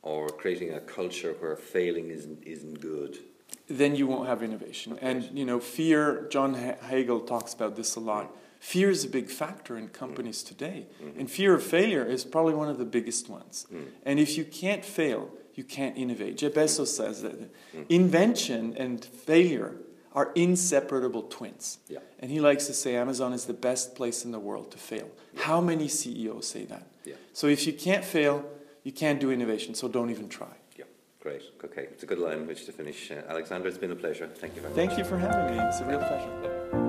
or 0.01 0.27
creating 0.29 0.73
a 0.73 0.79
culture 0.81 1.33
where 1.39 1.55
failing 1.55 2.09
isn't, 2.09 2.43
isn't 2.43 2.81
good? 2.81 3.19
Then 3.67 3.95
you 3.95 4.05
won't 4.07 4.27
have 4.27 4.43
innovation. 4.43 4.97
And 5.01 5.29
you 5.37 5.45
know, 5.45 5.59
fear. 5.59 6.27
John 6.29 6.55
Hagel 6.55 7.21
talks 7.21 7.53
about 7.53 7.75
this 7.77 7.95
a 7.95 7.99
lot. 8.01 8.35
Fear 8.59 8.89
is 8.89 9.03
a 9.05 9.07
big 9.09 9.29
factor 9.29 9.77
in 9.77 9.87
companies 9.89 10.43
today, 10.43 10.85
Mhm. 11.01 11.19
and 11.19 11.31
fear 11.31 11.53
of 11.55 11.63
failure 11.63 12.05
is 12.05 12.23
probably 12.25 12.53
one 12.53 12.69
of 12.69 12.77
the 12.77 12.85
biggest 12.85 13.27
ones. 13.29 13.65
Mm. 13.73 13.85
And 14.05 14.19
if 14.19 14.37
you 14.37 14.43
can't 14.45 14.85
fail, 14.85 15.31
you 15.55 15.63
can't 15.63 15.97
innovate. 15.97 16.37
Jeff 16.37 16.53
Bezos 16.53 16.87
says 16.87 17.21
that 17.23 17.35
Mm. 17.73 17.85
invention 17.89 18.75
and 18.77 19.03
failure 19.03 19.75
are 20.13 20.31
inseparable 20.35 21.23
twins. 21.23 21.79
Yeah. 21.87 21.99
And 22.19 22.31
he 22.31 22.39
likes 22.39 22.67
to 22.67 22.73
say 22.73 22.95
Amazon 22.95 23.33
is 23.33 23.45
the 23.45 23.53
best 23.53 23.95
place 23.95 24.25
in 24.25 24.31
the 24.31 24.39
world 24.39 24.71
to 24.71 24.77
fail. 24.77 25.09
How 25.37 25.61
many 25.61 25.87
CEOs 25.87 26.47
say 26.47 26.65
that? 26.65 26.87
Yeah. 27.05 27.15
So 27.33 27.47
if 27.47 27.65
you 27.65 27.73
can't 27.73 28.03
fail, 28.03 28.45
you 28.83 28.91
can't 28.91 29.19
do 29.19 29.31
innovation, 29.31 29.73
so 29.73 29.87
don't 29.87 30.09
even 30.09 30.27
try. 30.29 30.53
Yeah. 30.77 30.85
Great. 31.21 31.43
Okay. 31.63 31.83
It's 31.83 32.03
a 32.03 32.07
good 32.07 32.19
line 32.19 32.47
which 32.47 32.65
to 32.65 32.71
finish. 32.71 33.11
Uh, 33.11 33.21
Alexander, 33.29 33.67
it's 33.67 33.77
been 33.77 33.91
a 33.91 33.95
pleasure. 33.95 34.27
Thank 34.27 34.55
you 34.55 34.61
very 34.61 34.73
much. 34.73 34.85
Thank 34.85 34.97
you 34.97 35.05
for 35.05 35.17
having 35.17 35.55
me. 35.55 35.63
It's 35.63 35.79
a 35.79 35.85
real 35.85 35.99
pleasure. 35.99 36.80